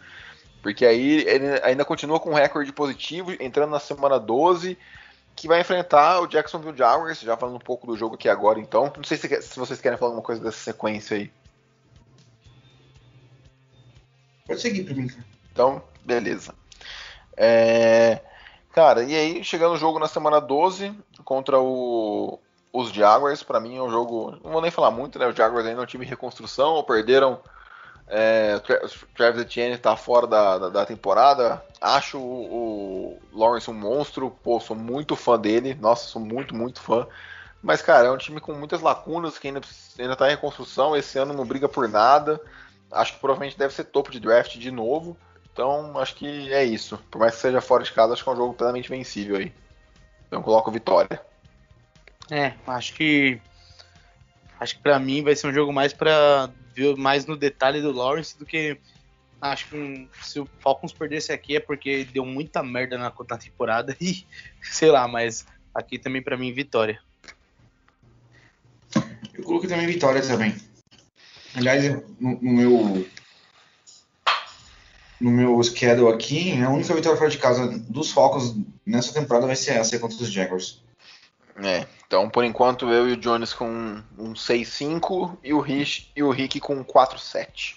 [0.62, 4.78] Porque aí ele ainda continua com um recorde positivo, entrando na semana 12,
[5.36, 8.92] que vai enfrentar o Jacksonville Jaguars, já falando um pouco do jogo aqui agora, então.
[8.96, 11.32] Não sei se, se vocês querem falar alguma coisa dessa sequência aí.
[14.48, 15.26] Pode seguir pra mim, cara.
[15.52, 16.54] Então, beleza.
[17.38, 18.20] É,
[18.72, 20.94] Cara, e aí, chegando o jogo na semana 12
[21.26, 22.40] contra o-
[22.72, 24.38] os Jaguars, pra mim é um jogo.
[24.44, 25.28] Não vou nem falar muito, né?
[25.28, 27.40] Os Jaguars ainda é um time em reconstrução, perderam.
[28.10, 28.60] É,
[29.16, 31.64] Travis Etienne tá fora da, da, da temporada.
[31.80, 34.32] Acho o, o Lawrence um monstro.
[34.44, 35.76] Pô, sou muito fã dele.
[35.76, 37.08] Nossa, sou muito, muito fã.
[37.62, 39.62] Mas, cara, é um time com muitas lacunas que ainda,
[40.00, 40.96] ainda tá em reconstrução.
[40.96, 42.42] Esse ano não briga por nada.
[42.92, 45.16] Acho que provavelmente deve ser topo de draft de novo.
[45.54, 46.98] Então, acho que é isso.
[47.12, 49.54] Por mais que seja fora de casa, acho que é um jogo plenamente vencível aí.
[50.28, 51.22] Então, coloco vitória.
[52.32, 53.40] É, acho que.
[54.60, 56.50] Acho que pra mim vai ser um jogo mais pra
[56.80, 58.78] ver mais no detalhe do Lawrence do que.
[59.42, 63.38] Acho que um- se o Falcons perdesse aqui é porque deu muita merda na, na
[63.38, 64.26] temporada e
[64.64, 67.00] sei lá, mas aqui também pra mim vitória.
[69.34, 70.56] Eu coloquei também vitória também.
[71.56, 71.84] Aliás,
[72.20, 73.08] no, no meu
[75.20, 78.56] no meu schedule aqui, a única vitória fora de casa dos Falcons
[78.86, 80.82] nessa temporada vai ser essa contra os Jaguars.
[81.64, 86.24] É, então por enquanto eu e o Jones com um 6-5 e o Rich e
[86.24, 87.76] o Rick com um 4-7.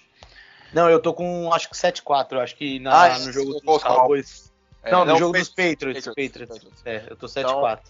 [0.72, 3.82] Não, eu tô com acho que 7-4, acho que na, Ah, no jogo os dos
[3.82, 4.52] Cowboys.
[4.82, 6.54] É, não, no jogo Pat- dos Patriots, Patriots, Patriots.
[6.54, 6.82] Patriots.
[6.86, 7.80] É, eu tô Então, 7-4.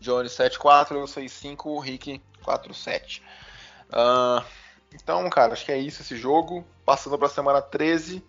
[0.00, 3.22] Jones 7-4, eu 6-5, o Rick 4-7.
[3.90, 4.42] Ah,
[4.92, 6.66] então, cara, acho que é isso esse jogo.
[6.84, 8.22] Passando para a semana 13,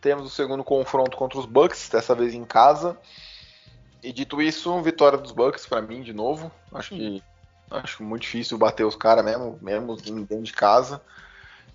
[0.00, 2.96] temos o segundo confronto contra os Bucks, dessa vez em casa.
[4.02, 6.50] E dito isso, vitória dos Bucks para mim de novo.
[6.72, 7.22] Acho que
[7.70, 11.02] acho muito difícil bater os caras mesmo, mesmo dentro de casa.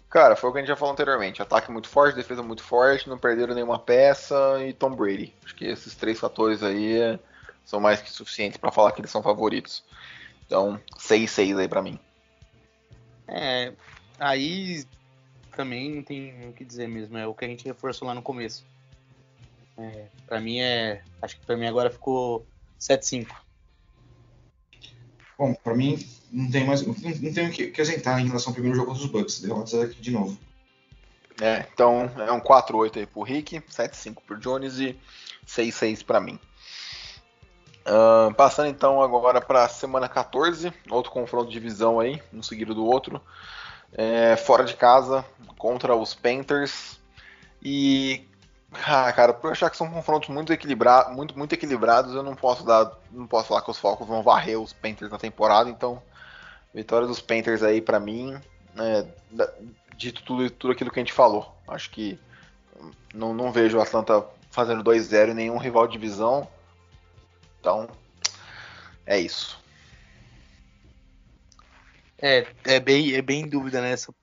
[0.10, 1.42] Cara, foi o que a gente já falou anteriormente.
[1.42, 5.34] Ataque muito forte, defesa muito forte, não perderam nenhuma peça e Tom Brady.
[5.44, 7.20] Acho que esses três fatores aí é-
[7.66, 9.84] são mais que suficientes para falar que eles são favoritos.
[10.46, 12.00] Então, 6-6 aí para mim.
[13.28, 13.74] É,
[14.20, 14.86] aí
[15.56, 18.22] também não tem o que dizer mesmo, é o que a gente reforçou lá no
[18.22, 18.64] começo.
[19.78, 21.04] É, pra mim é.
[21.22, 22.46] Acho que pra mim agora ficou
[22.80, 23.28] 7-5.
[25.38, 25.98] Bom, pra mim
[26.32, 28.94] não tem mais não, não tem o que, que ausentar em relação ao primeiro jogo
[28.94, 29.40] dos Bucks.
[29.42, 30.38] Derrotas aqui de novo.
[31.42, 34.96] É, então é um 4-8 aí pro Rick, 7-5 pro Jones e
[35.48, 36.40] 6-6 para mim.
[37.86, 42.86] Ahn, passando então agora para semana 14, outro confronto de divisão aí, um seguido do
[42.86, 43.20] outro.
[43.94, 45.26] é, fora de casa
[45.58, 47.00] contra os Panthers.
[47.62, 48.28] E
[48.86, 52.66] ah, cara, por achar que são confrontos muito, equilibra muito, muito equilibrados, eu não posso
[52.66, 56.02] dar, não posso falar que os Falcons vão varrer os Panthers na temporada, então
[56.74, 58.40] vitória dos Panthers aí para mim,
[58.74, 59.08] né,
[59.96, 61.56] dito tudo, tudo aquilo que a gente falou.
[61.68, 62.20] Acho que
[63.14, 66.48] não, não vejo o Atlanta fazendo 2-0 em nenhum rival de divisão.
[67.60, 67.90] Então,
[69.06, 69.62] é isso.
[72.18, 74.14] É, é bem, é bem em dúvida nessa.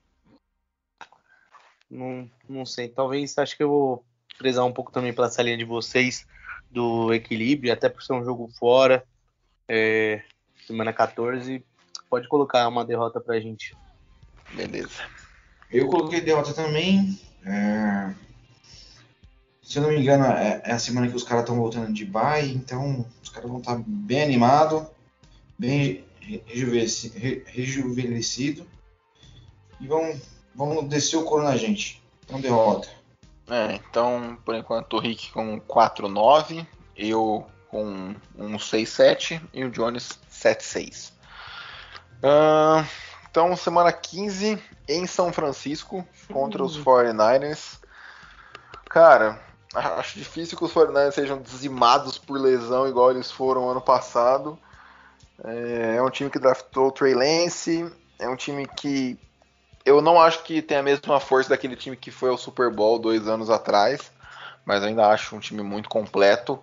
[1.91, 2.89] Não, não sei.
[2.89, 4.05] Talvez acho que eu vou
[4.41, 6.27] prezar um pouco também pela essa linha de vocês
[6.71, 9.05] do equilíbrio, até por ser um jogo fora.
[9.69, 10.23] É,
[10.67, 11.63] semana 14.
[12.09, 13.77] Pode colocar uma derrota pra gente.
[14.55, 14.89] Beleza.
[15.71, 17.21] Eu coloquei derrota também.
[17.45, 18.15] É...
[19.63, 22.07] Se eu não me engano, é, é a semana que os caras estão voltando de
[22.07, 24.85] bye, então os caras vão estar tá bem animados,
[25.57, 26.05] bem
[27.47, 28.67] rejuvenescido
[29.81, 30.19] e vão,
[30.55, 32.03] vão descer o couro na gente.
[32.25, 33.00] Então derrota.
[33.51, 36.65] É, então por enquanto o Rick com 4-9,
[36.97, 41.13] eu com um 6-7 e o Jones 7-6.
[42.23, 42.87] Uh,
[43.31, 47.79] então semana 15 em São Francisco contra os 49ers.
[48.89, 49.41] Cara,
[49.75, 54.59] acho difícil que os 49ers sejam dizimados por lesão igual eles foram ano passado.
[55.43, 59.19] É, é um time que draftou o Trey Lance, é um time que
[59.85, 62.99] eu não acho que tem a mesma força daquele time que foi ao Super Bowl
[62.99, 64.13] dois anos atrás,
[64.65, 66.63] mas ainda acho um time muito completo.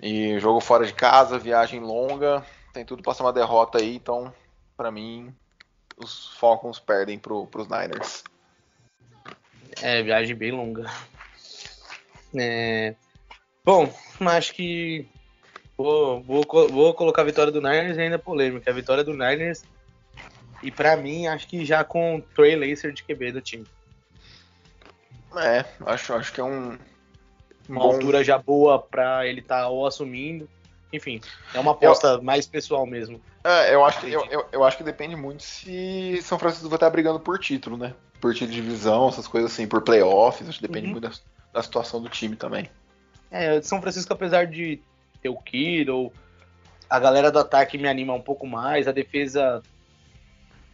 [0.00, 4.32] E jogo fora de casa, viagem longa, tem tudo para ser uma derrota aí, então
[4.76, 5.32] para mim
[5.96, 8.24] os Falcons perdem para os Niners.
[9.80, 10.90] É, viagem bem longa.
[12.34, 12.94] É...
[13.64, 15.06] Bom, acho que
[15.76, 18.70] vou, vou, vou colocar a vitória do Niners ainda polêmica.
[18.70, 19.64] A vitória do Niners
[20.62, 23.66] e para mim, acho que já com o Trey Lacer de QB do time.
[25.36, 26.78] É, acho, acho que é um.
[27.68, 27.92] Uma bom...
[27.92, 30.48] altura já boa para ele estar tá ou assumindo.
[30.92, 31.20] Enfim,
[31.54, 32.22] é uma aposta eu...
[32.22, 33.20] mais pessoal mesmo.
[33.42, 36.76] É, eu acho, que, eu, eu, eu, acho que depende muito se São Francisco vai
[36.76, 37.94] estar brigando por título, né?
[38.20, 40.92] Por título de divisão, essas coisas assim, por playoffs, acho que depende uhum.
[40.92, 41.14] muito da,
[41.52, 42.70] da, situação do time também.
[43.30, 44.80] É, São Francisco, apesar de
[45.20, 46.12] ter o Kiro,
[46.88, 49.62] a galera do ataque me anima um pouco mais, a defesa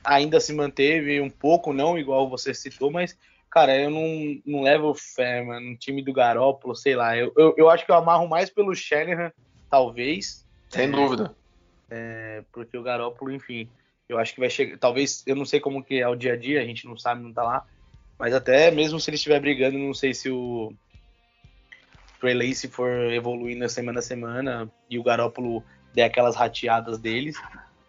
[0.08, 3.16] ainda se manteve um pouco, não igual você citou, mas,
[3.50, 7.14] cara, eu não, não levo fé, mano, no time do Garópolo, sei lá.
[7.14, 9.30] Eu, eu, eu acho que eu amarro mais pelo Shanahan,
[9.70, 10.46] talvez.
[10.70, 11.36] Sem dúvida.
[11.90, 13.68] É, porque o Garópolo, enfim,
[14.08, 14.78] eu acho que vai chegar.
[14.78, 17.22] Talvez, eu não sei como que é o dia a dia, a gente não sabe,
[17.22, 17.66] não tá lá.
[18.18, 20.72] Mas até mesmo se ele estiver brigando, não sei se o
[22.18, 25.62] Trey Lance for evoluindo semana a semana e o Garópolo
[25.94, 27.36] der aquelas rateadas deles.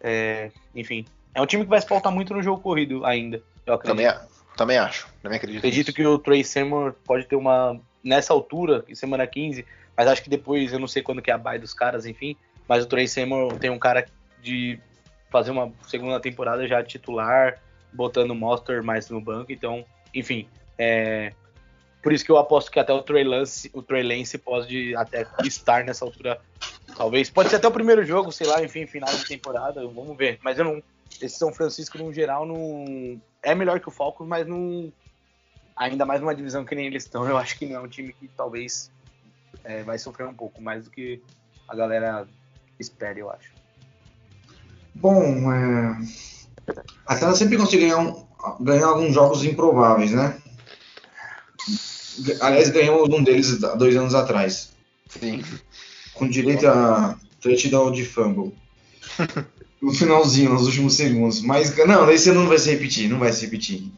[0.02, 1.04] É, enfim,
[1.34, 3.42] é um time que vai se pautar muito no jogo corrido ainda.
[3.66, 3.96] Eu acredito.
[3.96, 5.08] Também, também acho.
[5.22, 5.58] Também acredito.
[5.58, 5.96] Acredito nisso.
[5.96, 7.80] que o Trey Seymour pode ter uma.
[8.02, 9.64] Nessa altura, em semana 15,
[9.96, 12.34] mas acho que depois, eu não sei quando que é a bye dos caras, enfim.
[12.66, 14.06] Mas o Trey Seymour tem um cara
[14.42, 14.78] de
[15.30, 17.60] fazer uma segunda temporada já titular,
[17.92, 19.52] botando o Monster mais no banco.
[19.52, 20.48] Então, enfim.
[20.78, 21.32] É,
[22.02, 25.26] por isso que eu aposto que até o Trey Lance, o Trey Lance pode até
[25.44, 26.40] estar nessa altura.
[26.96, 27.30] Talvez.
[27.30, 29.86] Pode ser até o primeiro jogo, sei lá, enfim, final de temporada.
[29.86, 30.38] Vamos ver.
[30.42, 30.82] Mas eu não,
[31.20, 34.92] esse São Francisco, no geral, não é melhor que o Falcons, mas não.
[35.76, 38.12] Ainda mais numa divisão que nem eles estão, eu acho que não é um time
[38.12, 38.90] que talvez
[39.64, 41.22] é, vai sofrer um pouco mais do que
[41.66, 42.28] a galera
[42.78, 43.50] espera, eu acho.
[44.94, 45.96] Bom, é...
[47.06, 48.26] a Tela sempre consegue ganhar, um,
[48.60, 50.40] ganhar alguns jogos improváveis, né?
[52.42, 54.72] Aliás, ganhamos um deles há dois anos atrás.
[55.08, 55.42] Sim.
[56.12, 58.54] Com direito a touchdown de fumble.
[59.80, 61.40] no finalzinho, nos últimos segundos.
[61.40, 63.90] Mas, não, esse ano não vai se repetir, não vai se repetir.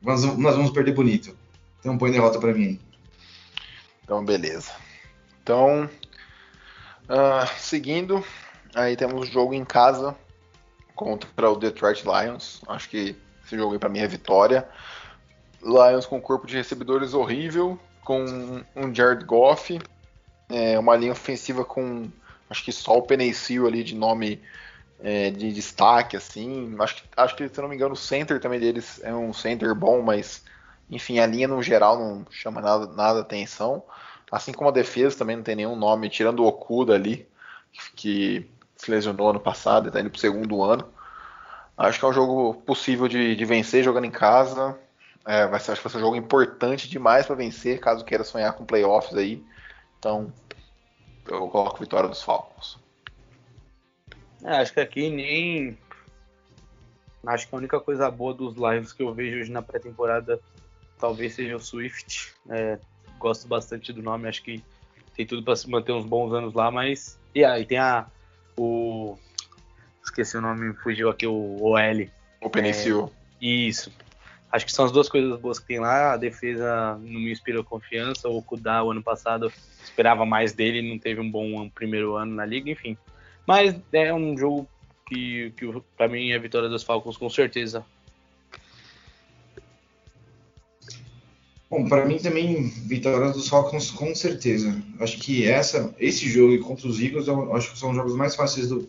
[0.00, 1.36] Nós, nós vamos perder bonito.
[1.80, 2.80] Então põe derrota para mim.
[4.02, 4.72] Então, beleza.
[5.42, 5.88] Então,
[7.08, 8.24] uh, seguindo,
[8.74, 10.16] aí temos jogo em casa
[10.94, 12.60] contra o Detroit Lions.
[12.66, 14.68] Acho que esse jogo aí pra mim é vitória.
[15.62, 19.78] Lions com um corpo de recebedores horrível, com um Jared Goff,
[20.48, 22.08] é, uma linha ofensiva com
[22.48, 24.40] acho que só o Penicil ali de nome
[25.00, 26.74] é, de destaque, assim.
[26.78, 29.74] Acho que, acho que, se não me engano, o center também deles é um center
[29.74, 30.42] bom, mas
[30.90, 33.82] enfim, a linha no geral não chama nada, nada atenção.
[34.30, 37.28] Assim como a defesa também não tem nenhum nome, tirando o Okuda ali,
[37.94, 40.88] que se lesionou ano passado está indo para o segundo ano.
[41.76, 44.78] Acho que é um jogo possível de, de vencer jogando em casa.
[45.24, 48.24] É, vai ser, acho que vai ser um jogo importante demais para vencer, caso queira
[48.24, 49.44] sonhar com playoffs aí.
[49.98, 50.32] Então,
[51.26, 52.78] eu coloco vitória dos Falcons.
[54.44, 55.78] É, acho que aqui nem.
[57.26, 60.40] Acho que a única coisa boa dos Lions que eu vejo hoje na pré-temporada
[60.98, 62.34] talvez seja o Swift.
[62.48, 62.78] É,
[63.18, 64.62] gosto bastante do nome, acho que
[65.16, 67.18] tem tudo para se manter uns bons anos lá, mas.
[67.34, 68.06] E aí tem a.
[68.56, 69.16] O.
[70.02, 72.08] Esqueci o nome, fugiu aqui o OL.
[72.40, 73.10] O Penicil.
[73.40, 73.92] É, isso.
[74.50, 76.14] Acho que são as duas coisas boas que tem lá.
[76.14, 78.28] A defesa não me inspirou confiança.
[78.28, 82.46] O Kudá, o ano passado, esperava mais dele, não teve um bom primeiro ano na
[82.46, 82.96] liga, enfim.
[83.48, 84.68] Mas é um jogo
[85.06, 87.82] que, que para mim é a vitória dos Falcons com certeza.
[91.70, 94.78] Bom, para mim também vitória dos Falcons com certeza.
[95.00, 98.36] Acho que essa, esse jogo contra os Eagles, eu acho que são os jogos mais
[98.36, 98.86] fáceis do,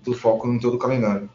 [0.00, 1.30] do Falcons em todo o calendário.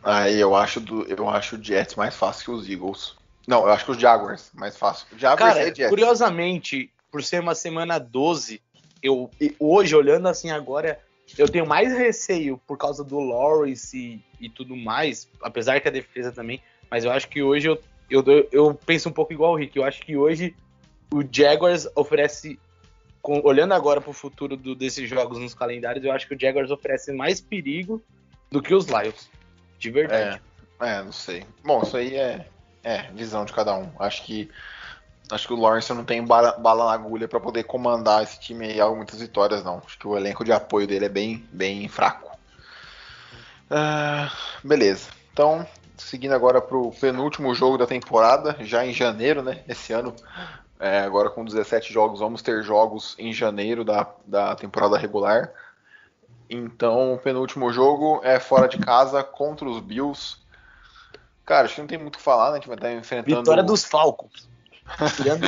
[0.00, 3.16] Aí eu acho do, eu acho o Jets mais fácil que os Eagles.
[3.48, 5.08] Não, eu acho que os Jaguars mais fácil.
[5.16, 5.88] Jaguars Cara, Jets.
[5.88, 8.62] curiosamente, por ser uma semana 12,
[9.02, 11.00] eu hoje olhando assim agora,
[11.36, 15.90] eu tenho mais receio por causa do Lawrence e, e tudo mais, apesar que a
[15.90, 17.78] defesa também, mas eu acho que hoje eu,
[18.10, 19.76] eu, eu penso um pouco igual o Rick.
[19.76, 20.54] Eu acho que hoje
[21.12, 22.58] o Jaguars oferece
[23.20, 26.38] com, olhando agora para o futuro do, desses jogos nos calendários, eu acho que o
[26.38, 28.02] Jaguars oferece mais perigo
[28.50, 29.30] do que os Lions.
[29.78, 30.40] De verdade.
[30.80, 31.44] É, é, não sei.
[31.64, 32.46] Bom, isso aí é,
[32.82, 33.90] é visão de cada um.
[33.98, 34.50] Acho que
[35.30, 38.66] acho que o Lawrence não tem bala, bala na agulha para poder comandar esse time
[38.66, 39.82] aí a muitas vitórias, não.
[39.84, 42.36] Acho que o elenco de apoio dele é bem, bem fraco.
[43.70, 44.30] Uh,
[44.62, 45.08] beleza.
[45.32, 45.66] Então,
[45.96, 49.62] seguindo agora para o penúltimo jogo da temporada, já em janeiro, né?
[49.66, 50.14] Esse ano,
[50.78, 55.50] é, agora com 17 jogos, vamos ter jogos em janeiro da, da temporada regular.
[56.48, 60.36] Então, o penúltimo jogo é fora de casa contra os Bills.
[61.44, 62.52] Cara, acho que não tem muito o que falar, né?
[62.52, 63.40] A gente vai estar enfrentando.
[63.40, 64.53] Vitória dos Falcons.
[65.16, 65.40] Tirando,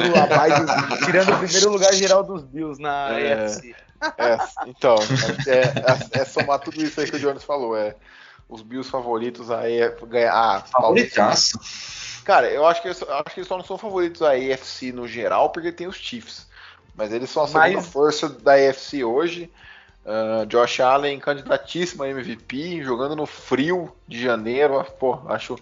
[1.04, 3.74] tirando o primeiro lugar geral dos Bills na é, EFC.
[4.18, 4.96] É, então,
[5.46, 7.76] é, é, é, somar tudo isso aí que o Jones falou.
[7.76, 7.94] É
[8.48, 10.32] os Bills favoritos aí ganhar.
[10.32, 11.58] Ah, Favoritaço.
[12.24, 15.06] Cara, eu acho que, eu acho que eles só não são favoritos da EFC no
[15.06, 16.46] geral, porque tem os Chiefs.
[16.94, 17.86] Mas eles são a segunda Mas...
[17.86, 19.50] força da EFC hoje.
[20.04, 24.84] Uh, Josh Allen, candidatíssimo a MVP, jogando no frio de janeiro.
[24.98, 25.56] Pô, acho,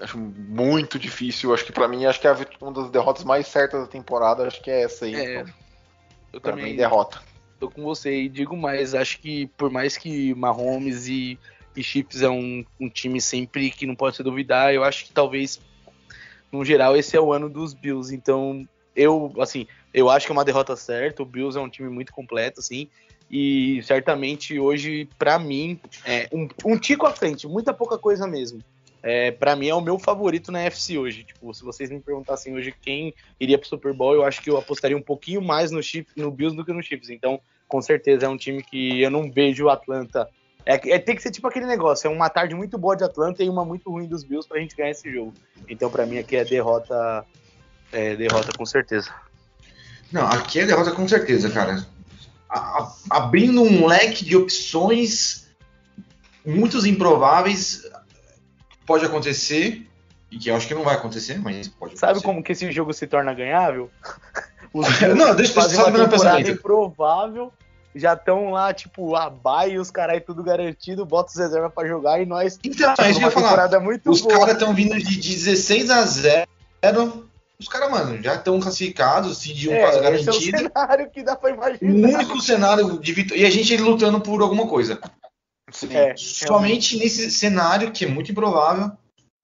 [0.00, 1.52] acho muito difícil.
[1.52, 4.46] Acho que para mim, acho que é uma das derrotas mais certas da temporada.
[4.46, 5.14] Acho que é essa aí.
[5.14, 5.54] É, então.
[6.32, 7.20] Eu também mim, derrota.
[7.58, 8.94] Tô com você e digo mais.
[8.94, 11.38] Acho que por mais que Mahomes e,
[11.76, 15.12] e Chiefs é um, um time sempre que não pode se duvidar, eu acho que
[15.12, 15.60] talvez,
[16.52, 18.14] no geral, esse é o ano dos Bills.
[18.14, 21.22] Então, eu, assim, eu acho que é uma derrota certa.
[21.22, 22.88] O Bills é um time muito completo, assim.
[23.30, 28.62] E certamente hoje, para mim, é um, um tico à frente, muita pouca coisa mesmo.
[29.02, 31.24] É, para mim é o meu favorito na FC hoje.
[31.24, 34.56] Tipo, se vocês me perguntassem hoje quem iria pro Super Bowl, eu acho que eu
[34.56, 37.10] apostaria um pouquinho mais no Chiefs, no Bills do que no Chiefs.
[37.10, 40.28] Então, com certeza é um time que eu não vejo o Atlanta.
[40.66, 43.42] É, é tem que ser tipo aquele negócio, é uma tarde muito boa de Atlanta
[43.42, 45.32] e uma muito ruim dos Bills pra gente ganhar esse jogo.
[45.68, 47.24] Então, para mim aqui é derrota,
[47.92, 49.10] é derrota com certeza.
[50.12, 51.86] Não, aqui é derrota com certeza, cara
[52.48, 55.46] a, abrindo um leque de opções,
[56.44, 57.82] muitos improváveis,
[58.88, 59.86] pode acontecer,
[60.30, 62.26] e que eu acho que não vai acontecer, mas pode Sabe acontecer.
[62.26, 63.90] como que esse jogo se torna ganhável?
[64.72, 67.52] Os não, deixa eu fazer uma temporada improvável,
[67.94, 69.32] já estão lá, tipo, a
[69.66, 72.58] e os caras tudo garantido, bota os reservas pra jogar e nós.
[72.62, 73.80] Então, é isso que eu ia falar.
[73.80, 76.48] Muito os caras estão vindo de 16 a 0
[77.58, 80.30] os caras, mano, já estão classificados, se de um é, quase garantido.
[80.30, 82.08] É o cenário que dá pra imaginar.
[82.08, 83.42] O único cenário de vitória.
[83.42, 85.00] E a gente lutando por alguma coisa.
[85.90, 88.90] É, Somente nesse cenário, que é muito improvável,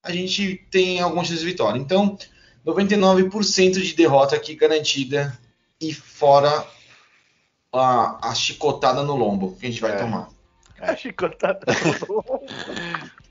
[0.02, 1.78] a gente tem algumas chances de vitória.
[1.78, 2.18] Então,
[2.66, 5.38] 99% de derrota aqui garantida
[5.80, 6.66] e fora
[7.72, 9.96] a, a chicotada no lombo que a gente vai é.
[9.96, 10.28] tomar.
[10.80, 12.46] A chicotada no lombo.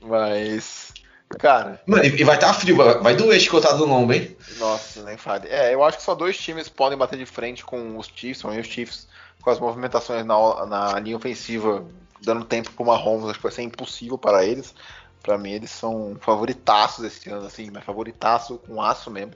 [0.00, 0.92] Mas
[1.38, 1.80] Cara.
[1.86, 4.36] Mano, e vai estar tá frio, vai doer chicotado no lombo, hein?
[4.58, 5.48] Nossa, nem fale.
[5.48, 8.56] É, eu acho que só dois times podem bater de frente com os Chiefs, são
[8.56, 9.08] os Chiefs
[9.42, 11.84] com as movimentações na, na linha ofensiva,
[12.22, 14.74] dando tempo pro Mahomes, acho que vai ser impossível para eles.
[15.22, 19.34] Para mim, eles são favoritaços esse ano, assim, mas favoritaço com aço mesmo.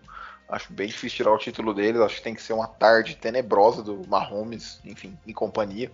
[0.48, 2.00] Acho bem difícil tirar o título deles.
[2.00, 5.90] Acho que tem que ser uma tarde tenebrosa do Mahomes, enfim, em companhia.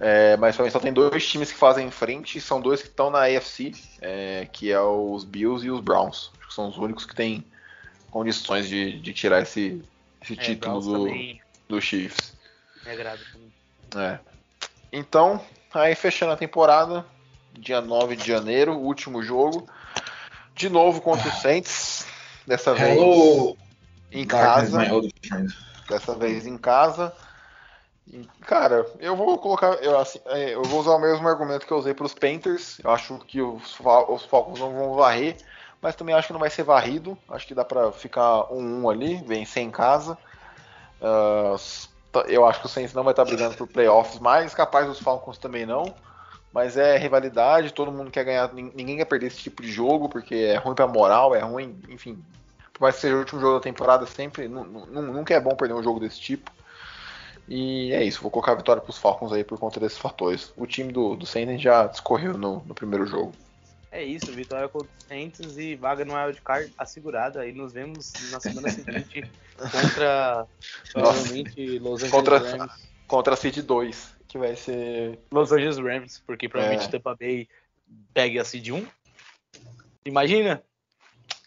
[0.00, 3.24] É, mas também só tem dois times que fazem frente, são dois que estão na
[3.24, 6.30] AFC, é, que é os Bills e os Browns.
[6.38, 7.44] Acho que são os únicos que têm
[8.10, 9.82] condições de, de tirar esse,
[10.22, 11.08] esse é, título do,
[11.68, 12.36] do Chiefs.
[12.86, 12.94] É
[13.90, 14.12] também.
[14.14, 14.18] É.
[14.92, 15.40] Então,
[15.74, 17.04] aí fechando a temporada,
[17.52, 19.68] dia 9 de janeiro, último jogo.
[20.54, 22.06] De novo contra o Saints.
[22.46, 23.56] Dessa vez Hello.
[24.10, 24.78] em casa.
[25.88, 27.14] Dessa vez em casa.
[28.40, 29.74] Cara, eu vou colocar.
[29.74, 32.80] Eu, assim, é, eu vou usar o mesmo argumento que eu usei para os Panthers.
[32.82, 35.36] Eu acho que os, os Falcons não vão varrer,
[35.80, 37.18] mas também acho que não vai ser varrido.
[37.28, 40.16] Acho que dá para ficar um 1 ali, vencer em casa.
[41.00, 41.56] Uh,
[42.26, 45.38] eu acho que o Saints não vai estar brigando por playoffs, mas capaz dos Falcons
[45.38, 45.94] também não.
[46.52, 50.34] Mas é rivalidade, todo mundo quer ganhar, ninguém quer perder esse tipo de jogo, porque
[50.34, 52.22] é ruim pra moral, é ruim, enfim.
[52.72, 55.82] Por mais que seja o último jogo da temporada, sempre nunca é bom perder um
[55.82, 56.50] jogo desse tipo.
[57.46, 60.52] E é isso, vou colocar a vitória para os Falcons aí por conta desses fatores.
[60.56, 63.32] O time do, do Saints já discorreu no, no primeiro jogo.
[63.90, 67.40] É isso, vitória contra os Saints e vaga no wildcard assegurada.
[67.40, 70.46] Aí nos vemos na semana seguinte contra
[70.92, 72.88] provavelmente Los Angeles contra, Rams.
[73.06, 75.18] Contra a City 2, que vai ser.
[75.32, 76.90] Los Angeles Rams, porque provavelmente é.
[76.90, 77.48] Tampa Bay
[78.12, 78.86] pegue a Cid 1.
[80.04, 80.62] Imagina?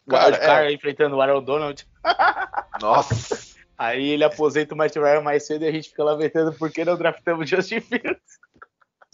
[0.07, 0.73] O wildcard é.
[0.73, 1.87] enfrentando o Aaron Donald.
[2.81, 3.51] Nossa!
[3.77, 6.85] Aí ele aposenta o Matt Ryan mais cedo e a gente fica lamentando por que
[6.85, 8.39] não draftamos Justin Fields.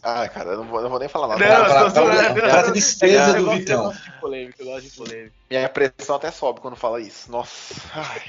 [0.03, 1.43] Ah, cara, eu não vou, não vou nem falar nada.
[1.43, 3.77] Não, pra, pra, pra, tristeza do Vitão.
[3.77, 5.33] Eu gosto de polêmica, eu gosto de polêmica.
[5.49, 7.31] Minha pressão até sobe quando fala isso.
[7.31, 7.75] Nossa.
[7.93, 8.21] Ai.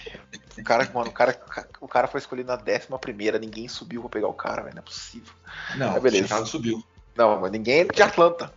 [0.59, 1.39] O cara, mano, o cara,
[1.81, 4.75] o cara foi escolhido na décima primeira, ninguém subiu pra pegar o cara, velho.
[4.75, 5.33] Não é possível.
[5.77, 6.25] Não, é beleza.
[6.25, 6.83] Chicago subiu.
[7.15, 8.53] Não, mas ninguém é de Atlanta.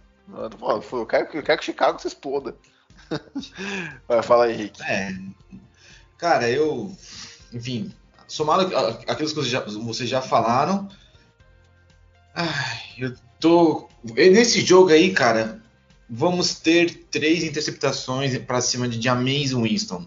[0.92, 2.56] Eu quero, eu quero que Chicago se exploda.
[4.08, 4.82] Vai, fala aí, Henrique.
[4.84, 5.14] É.
[6.18, 6.96] Cara, eu
[7.54, 7.94] enfim,
[8.28, 8.76] somado
[9.08, 10.88] aquilo que vocês já, vocês já falaram,
[12.36, 13.88] ai, eu tô.
[14.04, 15.62] Nesse jogo aí, cara,
[16.10, 20.06] vamos ter três interceptações para cima de James Winston.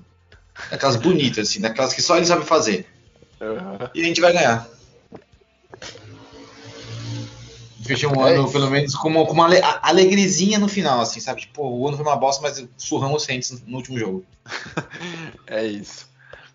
[0.70, 2.87] Aquelas bonitas, assim, daquelas que só ele sabe fazer.
[3.41, 3.89] Uhum.
[3.95, 4.68] E a gente vai ganhar.
[7.85, 8.53] Fechei um é ano, isso.
[8.53, 9.49] pelo menos, com uma, com uma
[9.83, 11.43] alegrezinha no final, assim, sabe?
[11.43, 14.25] Tipo, o ano foi uma bosta, mas surramos os Saints no último jogo.
[15.47, 16.09] é isso.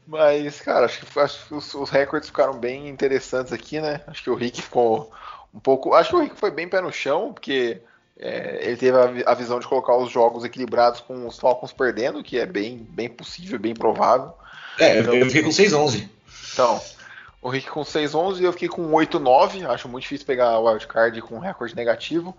[0.07, 4.01] Mas, cara, acho que, acho que os, os, recordes ficaram bem interessantes aqui, né?
[4.07, 5.11] Acho que o Rick ficou
[5.54, 5.93] um pouco.
[5.93, 7.82] Acho que o Rick foi bem pé no chão, porque
[8.20, 12.24] é, ele teve a, a, visão de colocar os jogos equilibrados com os Falcons perdendo,
[12.24, 14.34] que é bem, bem possível, bem provável.
[14.80, 16.10] É, então, eu fiquei com 6-11.
[16.54, 16.82] Então,
[17.41, 19.66] o Rick com 6-11 e eu fiquei com 8-9.
[19.70, 22.36] Acho muito difícil pegar o wildcard com recorde negativo.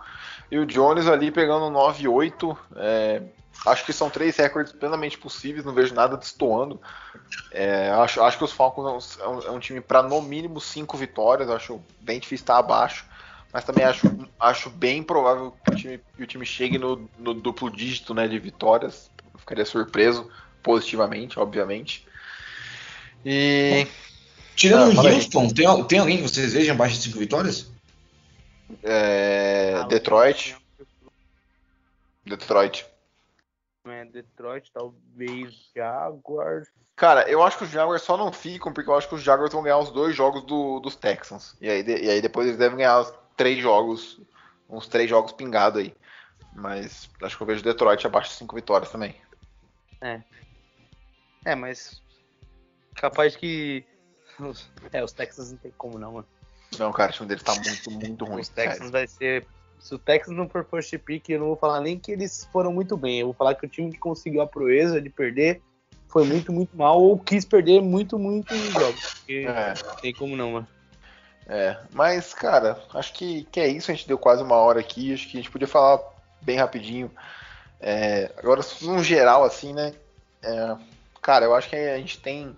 [0.51, 2.57] E o Jones ali pegando 9-8.
[2.77, 3.23] É,
[3.67, 6.81] Acho que são três recordes plenamente possíveis, não vejo nada destoando.
[7.53, 10.97] É, acho, acho que os Falcons é um, é um time para no mínimo cinco
[10.97, 13.05] vitórias, acho bem difícil estar abaixo,
[13.53, 14.07] mas também acho,
[14.39, 18.27] acho bem provável que o time, que o time chegue no, no, duplo dígito né,
[18.27, 19.11] de vitórias.
[19.33, 20.31] Eu ficaria surpreso
[20.63, 22.07] positivamente, obviamente.
[23.25, 23.87] E.
[24.57, 27.71] Tirando ah, o Houston, tem, tem alguém que vocês vejam abaixo de cinco vitórias?
[28.83, 30.57] É, Detroit.
[32.27, 32.90] Detroit
[33.87, 36.69] é Detroit, talvez Jaguars.
[36.97, 39.53] Cara, eu acho que os Jaguars só não ficam porque eu acho que os Jaguars
[39.53, 41.57] vão ganhar os dois jogos do, dos Texans.
[41.61, 44.21] E aí, e aí depois eles devem ganhar os três jogos,
[44.69, 45.95] uns três jogos pingados aí.
[46.55, 49.17] Mas acho que eu vejo Detroit abaixo de cinco vitórias também.
[50.03, 50.21] É.
[51.45, 52.03] É, mas
[52.95, 53.85] capaz que.
[54.93, 56.29] É, os Texans não tem como não, mano.
[56.79, 58.41] Não, cara, o time deles tá muito, muito ruim.
[58.41, 58.93] Os Texans sério.
[58.93, 59.47] vai ser
[59.81, 62.73] se o Texas não for first pick, eu não vou falar nem que eles foram
[62.73, 63.21] muito bem.
[63.21, 65.63] Eu vou falar que o time que conseguiu a proeza de perder
[66.07, 69.15] foi muito, muito mal ou quis perder muito, muito em jogos.
[69.15, 69.75] Porque é.
[69.83, 70.69] não tem como não, mano.
[71.47, 73.91] É, mas, cara, acho que, que é isso.
[73.91, 75.13] A gente deu quase uma hora aqui.
[75.13, 76.01] Acho que a gente podia falar
[76.43, 77.11] bem rapidinho.
[77.81, 79.95] É, agora, no geral, assim, né?
[80.43, 80.77] É,
[81.23, 82.55] cara, eu acho que a gente tem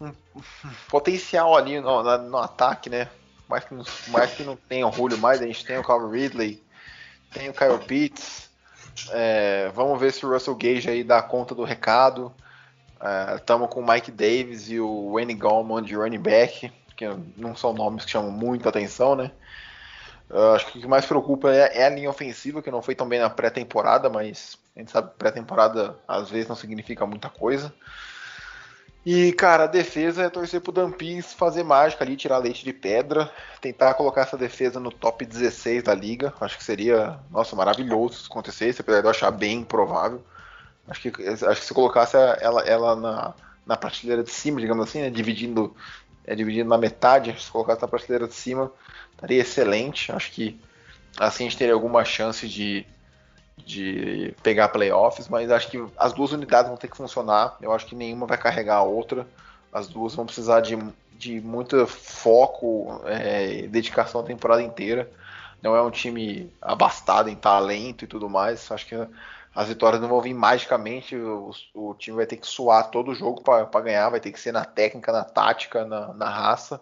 [0.00, 0.42] um, um
[0.88, 3.08] potencial ali no, no, no ataque, né?
[3.48, 3.74] Mais que,
[4.10, 6.62] mais que não tenha o Julio mais, a gente tem o Calvin Ridley,
[7.32, 8.50] tem o Kyle Pitts.
[9.10, 12.32] É, vamos ver se o Russell Gage aí dá conta do recado.
[13.36, 17.04] Estamos é, com o Mike Davis e o Wayne Gallman de running back, que
[17.36, 19.30] não são nomes que chamam muita atenção, né?
[20.28, 22.96] Uh, acho que o que mais preocupa é, é, a linha ofensiva, que não foi
[22.96, 27.28] tão bem na pré-temporada, mas a gente sabe que pré-temporada às vezes não significa muita
[27.28, 27.72] coisa.
[29.08, 33.30] E, cara, a defesa é torcer pro Dampis fazer mágica ali, tirar leite de pedra,
[33.60, 36.34] tentar colocar essa defesa no top 16 da liga.
[36.40, 40.24] Acho que seria, nossa, maravilhoso se acontecesse, apesar de eu achar bem improvável.
[40.88, 43.34] Acho que, acho que se colocasse ela, ela na,
[43.64, 45.72] na prateleira de cima, digamos assim, né, dividindo,
[46.26, 48.72] é, dividindo na metade, se colocasse na prateleira de cima,
[49.12, 50.10] estaria excelente.
[50.10, 50.60] Acho que
[51.16, 52.84] assim a gente teria alguma chance de,
[53.64, 57.56] de pegar playoffs, mas acho que as duas unidades vão ter que funcionar.
[57.60, 59.26] Eu acho que nenhuma vai carregar a outra.
[59.72, 60.78] As duas vão precisar de,
[61.12, 65.10] de muito foco é, e dedicação a temporada inteira.
[65.62, 68.70] Não é um time abastado em talento e tudo mais.
[68.70, 68.94] Acho que
[69.54, 71.16] as vitórias não vão vir magicamente.
[71.16, 74.10] O, o time vai ter que suar todo o jogo para ganhar.
[74.10, 76.80] Vai ter que ser na técnica, na tática, na, na raça.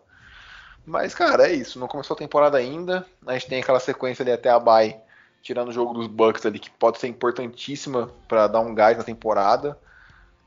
[0.85, 1.79] Mas, cara, é isso.
[1.79, 3.07] Não começou a temporada ainda.
[3.27, 5.01] A gente tem aquela sequência ali até a bye,
[5.45, 9.05] tirando o jogo dos Bucks ali, que pode ser importantíssima para dar um gás na
[9.05, 9.79] temporada.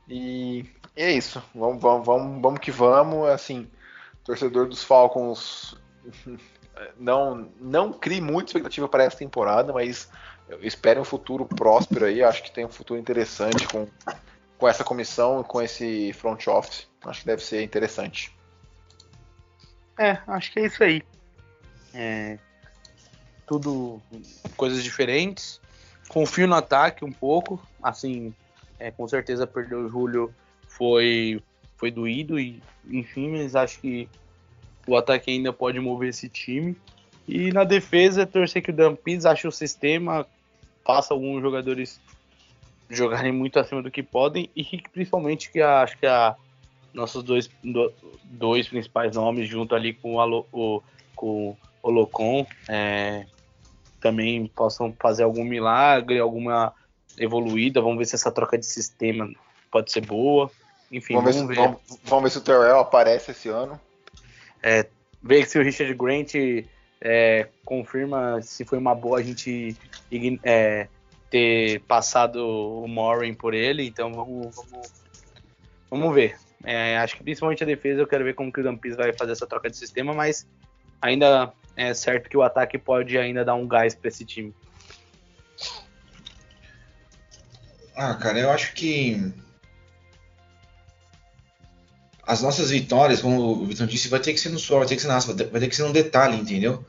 [0.08, 1.40] E é isso.
[1.54, 3.28] Vamos, vamos, vamos, vamos que vamos.
[3.28, 3.70] Assim,
[4.24, 5.76] torcedor dos Falcons
[6.98, 10.10] não não crie muita expectativa para essa temporada, mas
[10.48, 12.20] eu espero um futuro próspero aí.
[12.20, 13.86] Acho que tem um futuro interessante com,
[14.58, 16.88] com essa comissão e com esse front office.
[17.04, 18.36] Acho que deve ser interessante.
[19.96, 21.02] É, acho que é isso aí.
[21.94, 22.38] É,
[23.48, 24.00] tudo
[24.56, 25.60] coisas diferentes.
[26.08, 27.60] Confio no ataque um pouco.
[27.82, 28.34] Assim,
[28.78, 30.32] é, com certeza perder o Julio
[30.68, 31.42] foi,
[31.76, 34.08] foi doído, e enfim, mas acho que
[34.86, 36.76] o ataque ainda pode mover esse time.
[37.26, 40.26] E na defesa, torcer que o Dampis ache o sistema,
[40.84, 42.00] faça alguns jogadores
[42.88, 46.34] jogarem muito acima do que podem e principalmente que a, acho que a
[46.94, 47.92] nossos dois, do,
[48.24, 50.82] dois principais nomes junto ali com o, o,
[51.14, 53.26] com o Locon é,
[54.00, 56.72] também possam fazer algum milagre, alguma
[57.18, 57.80] evoluída.
[57.80, 59.28] Vamos ver se essa troca de sistema
[59.70, 60.50] pode ser boa.
[60.90, 61.54] Enfim, vamos, vamos ver.
[61.54, 63.78] Se, vamos, vamos ver se o Terrell aparece esse ano.
[64.62, 64.86] É,
[65.22, 66.34] ver se o Richard Grant
[67.00, 69.76] é, confirma se foi uma boa a gente
[70.42, 70.88] é,
[71.30, 73.86] ter passado o Morin por ele.
[73.86, 74.92] Então vamos, vamos,
[75.90, 76.36] vamos ver.
[76.64, 79.32] É, acho que principalmente a defesa eu quero ver como que o Dampis vai fazer
[79.32, 80.46] essa troca de sistema, mas
[81.00, 84.52] ainda é certo que o ataque pode ainda dar um gás para esse time.
[87.94, 89.32] Ah, cara, eu acho que
[92.26, 94.96] as nossas vitórias, como o Vitor disse, vai ter que ser no suor, vai ter
[94.96, 96.84] que ser na vai ter que ser num detalhe, entendeu?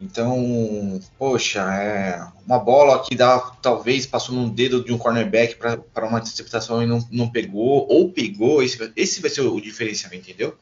[0.00, 6.06] Então, poxa, é uma bola que dá, talvez passou num dedo de um cornerback para
[6.06, 10.56] uma interceptação e não, não pegou, ou pegou, esse, esse vai ser o diferenciamento, entendeu?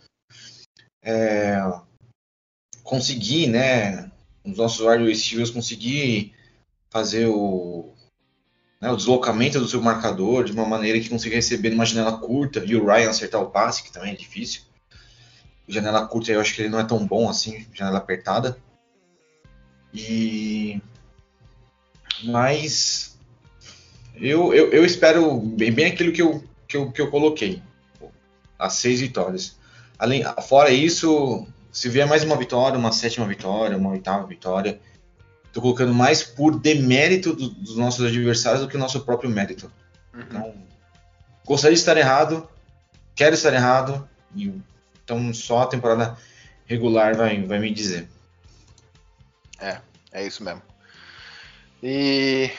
[1.03, 1.59] É,
[2.87, 4.11] conseguir, né,
[4.45, 6.33] os nossos wide receivers conseguir
[6.89, 7.93] fazer o,
[8.81, 12.63] né, o deslocamento do seu marcador de uma maneira que consiga receber numa janela curta
[12.65, 14.63] e o Ryan acertar o passe, que também é difícil.
[15.69, 18.57] Janela curta eu acho que ele não é tão bom assim, janela apertada.
[19.93, 20.81] E
[22.23, 23.19] mas
[24.15, 27.61] eu, eu, eu espero bem, bem aquilo que eu, que, eu, que eu coloquei.
[28.57, 29.57] As seis vitórias.
[29.99, 31.47] Além, fora isso,
[31.77, 34.81] se vier mais uma vitória, uma sétima vitória, uma oitava vitória,
[35.53, 39.71] tô colocando mais por demérito do, dos nossos adversários do que o nosso próprio mérito.
[40.15, 40.21] Uhum.
[40.23, 40.55] Então,
[41.45, 42.49] gostaria de estar errado,
[43.15, 44.59] quero estar errado, e,
[45.05, 46.17] então só a temporada
[46.65, 48.09] regular vai, vai me dizer.
[49.61, 49.79] É,
[50.13, 50.63] é isso mesmo.
[51.83, 52.51] E,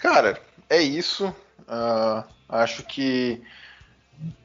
[0.00, 0.40] cara,
[0.70, 1.34] é isso.
[1.62, 3.42] Uh, acho que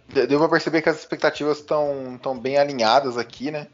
[0.07, 3.68] deu pra perceber que as expectativas estão tão bem alinhadas aqui, né?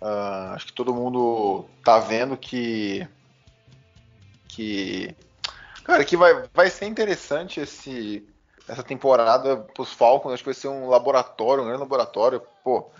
[0.00, 3.06] Uh, acho que todo mundo tá vendo que.
[4.48, 5.14] que.
[5.84, 8.26] Cara, que vai, vai ser interessante esse,
[8.68, 10.34] essa temporada pros Falcons.
[10.34, 12.42] Acho que vai ser um laboratório, um grande laboratório.
[12.62, 12.90] Pô,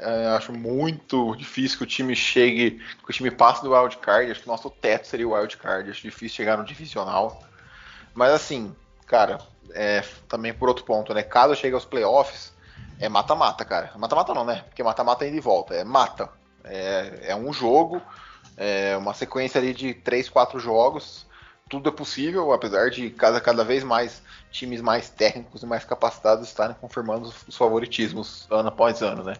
[0.00, 4.30] é, acho muito difícil que o time chegue, que o time passe do wild card.
[4.30, 5.90] Acho que o nosso teto seria o wild card.
[5.90, 7.42] Acho difícil chegar no divisional.
[8.14, 8.74] Mas assim,
[9.06, 9.38] cara,
[9.72, 11.22] é, também por outro ponto, né?
[11.22, 12.52] Caso chegue aos playoffs,
[12.98, 13.92] é mata-mata, cara.
[13.96, 14.64] Mata-mata não, né?
[14.68, 15.74] Porque mata-mata é indo e volta.
[15.74, 16.28] É mata.
[16.64, 18.02] É, é um jogo,
[18.56, 21.26] é uma sequência ali de 3, 4 jogos.
[21.68, 26.48] Tudo é possível, apesar de cada, cada vez mais times mais técnicos e mais capacitados
[26.48, 29.34] estarem confirmando os favoritismos ano após ano, né?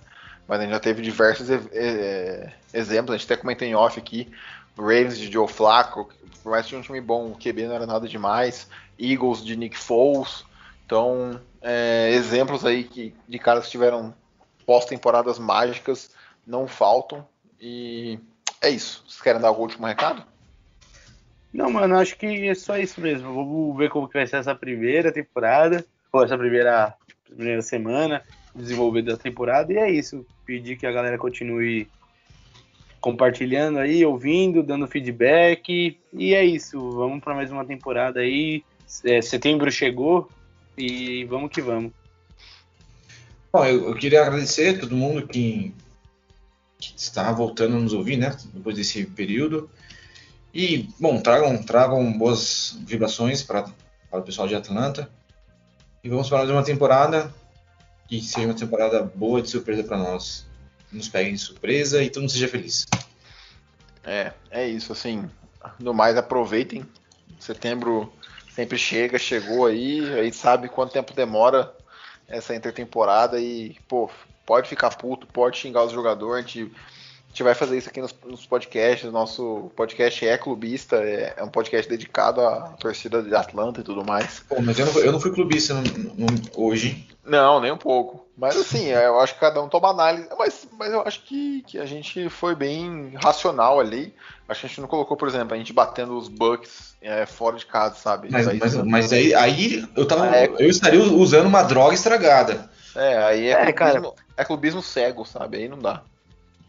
[0.47, 4.31] Mas a gente já teve diversos é, exemplos, a gente até comentei em off aqui,
[4.77, 6.09] Ravens de Joe Flacco,
[6.43, 9.57] por mais que tinha um time bom, o QB não era nada demais, Eagles de
[9.57, 10.45] Nick Foles,
[10.87, 14.15] então é, exemplos aí que, de caras que tiveram
[14.67, 16.11] pós-temporadas mágicas
[16.47, 17.27] não faltam,
[17.61, 18.19] e
[18.61, 19.05] é isso.
[19.07, 20.23] Vocês querem dar algum último recado?
[21.53, 23.35] Não, mano, acho que é só isso mesmo.
[23.35, 26.95] Vamos ver como que vai ser essa primeira temporada, ou essa primeira,
[27.27, 28.23] primeira semana
[28.55, 31.89] desenvolver da temporada, e é isso pedir que a galera continue
[33.01, 35.97] compartilhando aí, ouvindo, dando feedback.
[36.13, 36.79] E é isso.
[36.93, 38.65] Vamos para mais uma temporada aí.
[39.05, 40.29] É, setembro chegou
[40.79, 41.93] e vamos que vamos.
[43.53, 45.75] Bom, eu, eu queria agradecer a todo mundo que,
[46.79, 48.37] que, está voltando a nos ouvir, né?
[48.55, 49.69] Depois desse período.
[50.55, 53.65] E, bom, tragam, tragam boas vibrações para,
[54.11, 55.11] para o pessoal de Atlanta.
[56.05, 57.35] E vamos para mais uma temporada
[58.07, 60.47] que seja uma temporada boa de surpresa para nós.
[60.93, 62.87] Nos peguem de surpresa e todo mundo seja feliz.
[64.05, 65.29] É, é isso, assim.
[65.79, 66.87] No mais, aproveitem.
[67.39, 68.13] Setembro
[68.59, 71.73] sempre chega, chegou aí, aí sabe quanto tempo demora
[72.27, 74.11] essa intertemporada e, pô,
[74.45, 76.73] pode ficar puto, pode xingar os jogadores, a gente,
[77.29, 79.11] a gente vai fazer isso aqui nos, nos podcasts.
[79.13, 84.05] Nosso podcast é clubista, é, é, um podcast dedicado à torcida de Atlanta e tudo
[84.05, 84.41] mais.
[84.49, 86.27] Pô, mas eu não, eu não fui clubista no, no,
[86.57, 87.07] hoje.
[87.25, 88.27] Não, nem um pouco.
[88.37, 90.27] Mas assim, eu acho que cada um toma análise.
[90.39, 94.15] Mas, mas eu acho que, que a gente foi bem racional ali.
[94.49, 97.57] Acho que a gente não colocou, por exemplo, a gente batendo os Bucks é, fora
[97.57, 98.29] de casa, sabe?
[98.31, 102.71] Mas, mas, mas aí, aí eu, tava, é, eu estaria usando uma droga estragada.
[102.97, 104.27] É, aí é, é clubismo, cara.
[104.37, 105.59] é clubismo cego, sabe?
[105.59, 106.03] Aí não dá.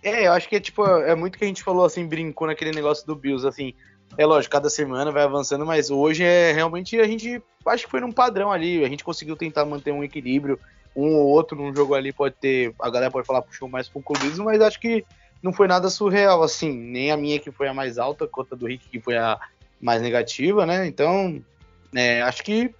[0.01, 3.05] É, eu acho que tipo, é muito que a gente falou assim, brincou naquele negócio
[3.05, 3.73] do Bills, assim.
[4.17, 7.99] É lógico, cada semana vai avançando, mas hoje é realmente a gente acho que foi
[7.99, 8.83] num padrão ali.
[8.83, 10.59] A gente conseguiu tentar manter um equilíbrio.
[10.95, 12.73] Um ou outro num jogo ali pode ter.
[12.79, 15.05] A galera pode falar puxou mais pro clubismo, mas acho que
[15.41, 16.71] não foi nada surreal, assim.
[16.73, 19.39] Nem a minha que foi a mais alta, conta do Rick que foi a
[19.79, 20.87] mais negativa, né?
[20.87, 21.41] Então,
[21.95, 22.73] é, acho que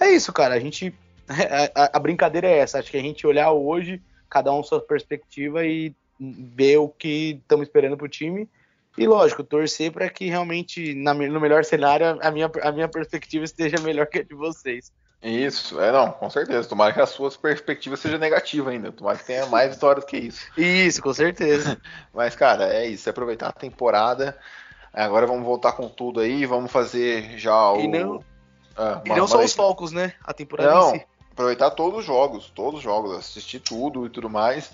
[0.00, 0.54] é isso, cara.
[0.54, 0.92] A gente.
[1.74, 2.78] A, a, brincadeira é essa.
[2.78, 4.00] Acho que a gente olhar hoje,
[4.30, 8.48] cada um sua perspectiva e ver o que estamos esperando pro time.
[8.96, 13.44] E lógico, torcer para que realmente, na, no melhor cenário, a minha, a minha perspectiva
[13.44, 14.90] esteja melhor que a de vocês.
[15.22, 16.68] Isso, é não, com certeza.
[16.68, 18.92] Tomara que a sua perspectiva seja negativa ainda.
[18.92, 20.46] Tomara que tenha mais vitórias que isso.
[20.56, 21.80] Isso, com certeza.
[22.14, 23.08] Mas, cara, é isso.
[23.08, 24.38] É aproveitar a temporada.
[24.92, 26.46] Agora vamos voltar com tudo aí.
[26.46, 27.80] Vamos fazer já o.
[27.80, 28.24] E não,
[28.76, 30.12] ah, e não só os focos, né?
[30.22, 31.06] A temporada não, em si.
[31.32, 34.72] Aproveitar todos os jogos, todos os jogos, assistir tudo e tudo mais.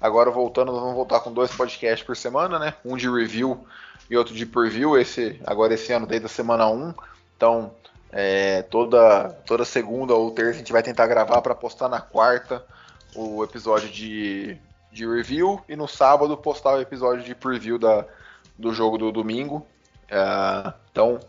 [0.00, 2.74] Agora voltando, nós vamos voltar com dois podcasts por semana, né?
[2.84, 3.66] Um de review
[4.08, 4.98] e outro de preview.
[4.98, 6.94] Esse agora esse ano desde a semana 1.
[7.36, 7.72] Então,
[8.12, 12.64] é, toda, toda segunda ou terça a gente vai tentar gravar para postar na quarta
[13.14, 14.56] o episódio de,
[14.90, 18.04] de review e no sábado postar o episódio de preview da,
[18.58, 19.66] do jogo do domingo.
[20.10, 21.20] Uh, então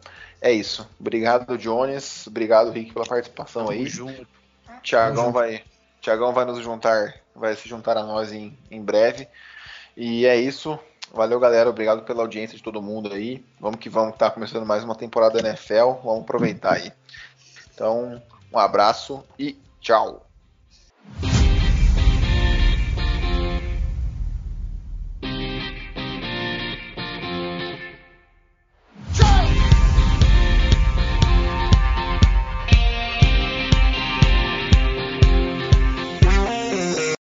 [0.41, 0.87] é isso.
[0.99, 2.25] Obrigado, Jones.
[2.27, 3.85] Obrigado, Rick, pela participação Tamo aí.
[3.85, 4.27] Junto.
[4.81, 5.63] Tiagão vai,
[5.99, 9.27] Tiagão vai nos juntar, vai se juntar a nós em, em breve.
[9.95, 10.79] E é isso.
[11.13, 11.69] Valeu, galera.
[11.69, 13.43] Obrigado pela audiência de todo mundo aí.
[13.59, 15.99] Vamos que vamos, tá começando mais uma temporada NFL.
[16.03, 16.91] Vamos aproveitar aí.
[17.73, 18.21] Então,
[18.51, 20.30] um abraço e tchau.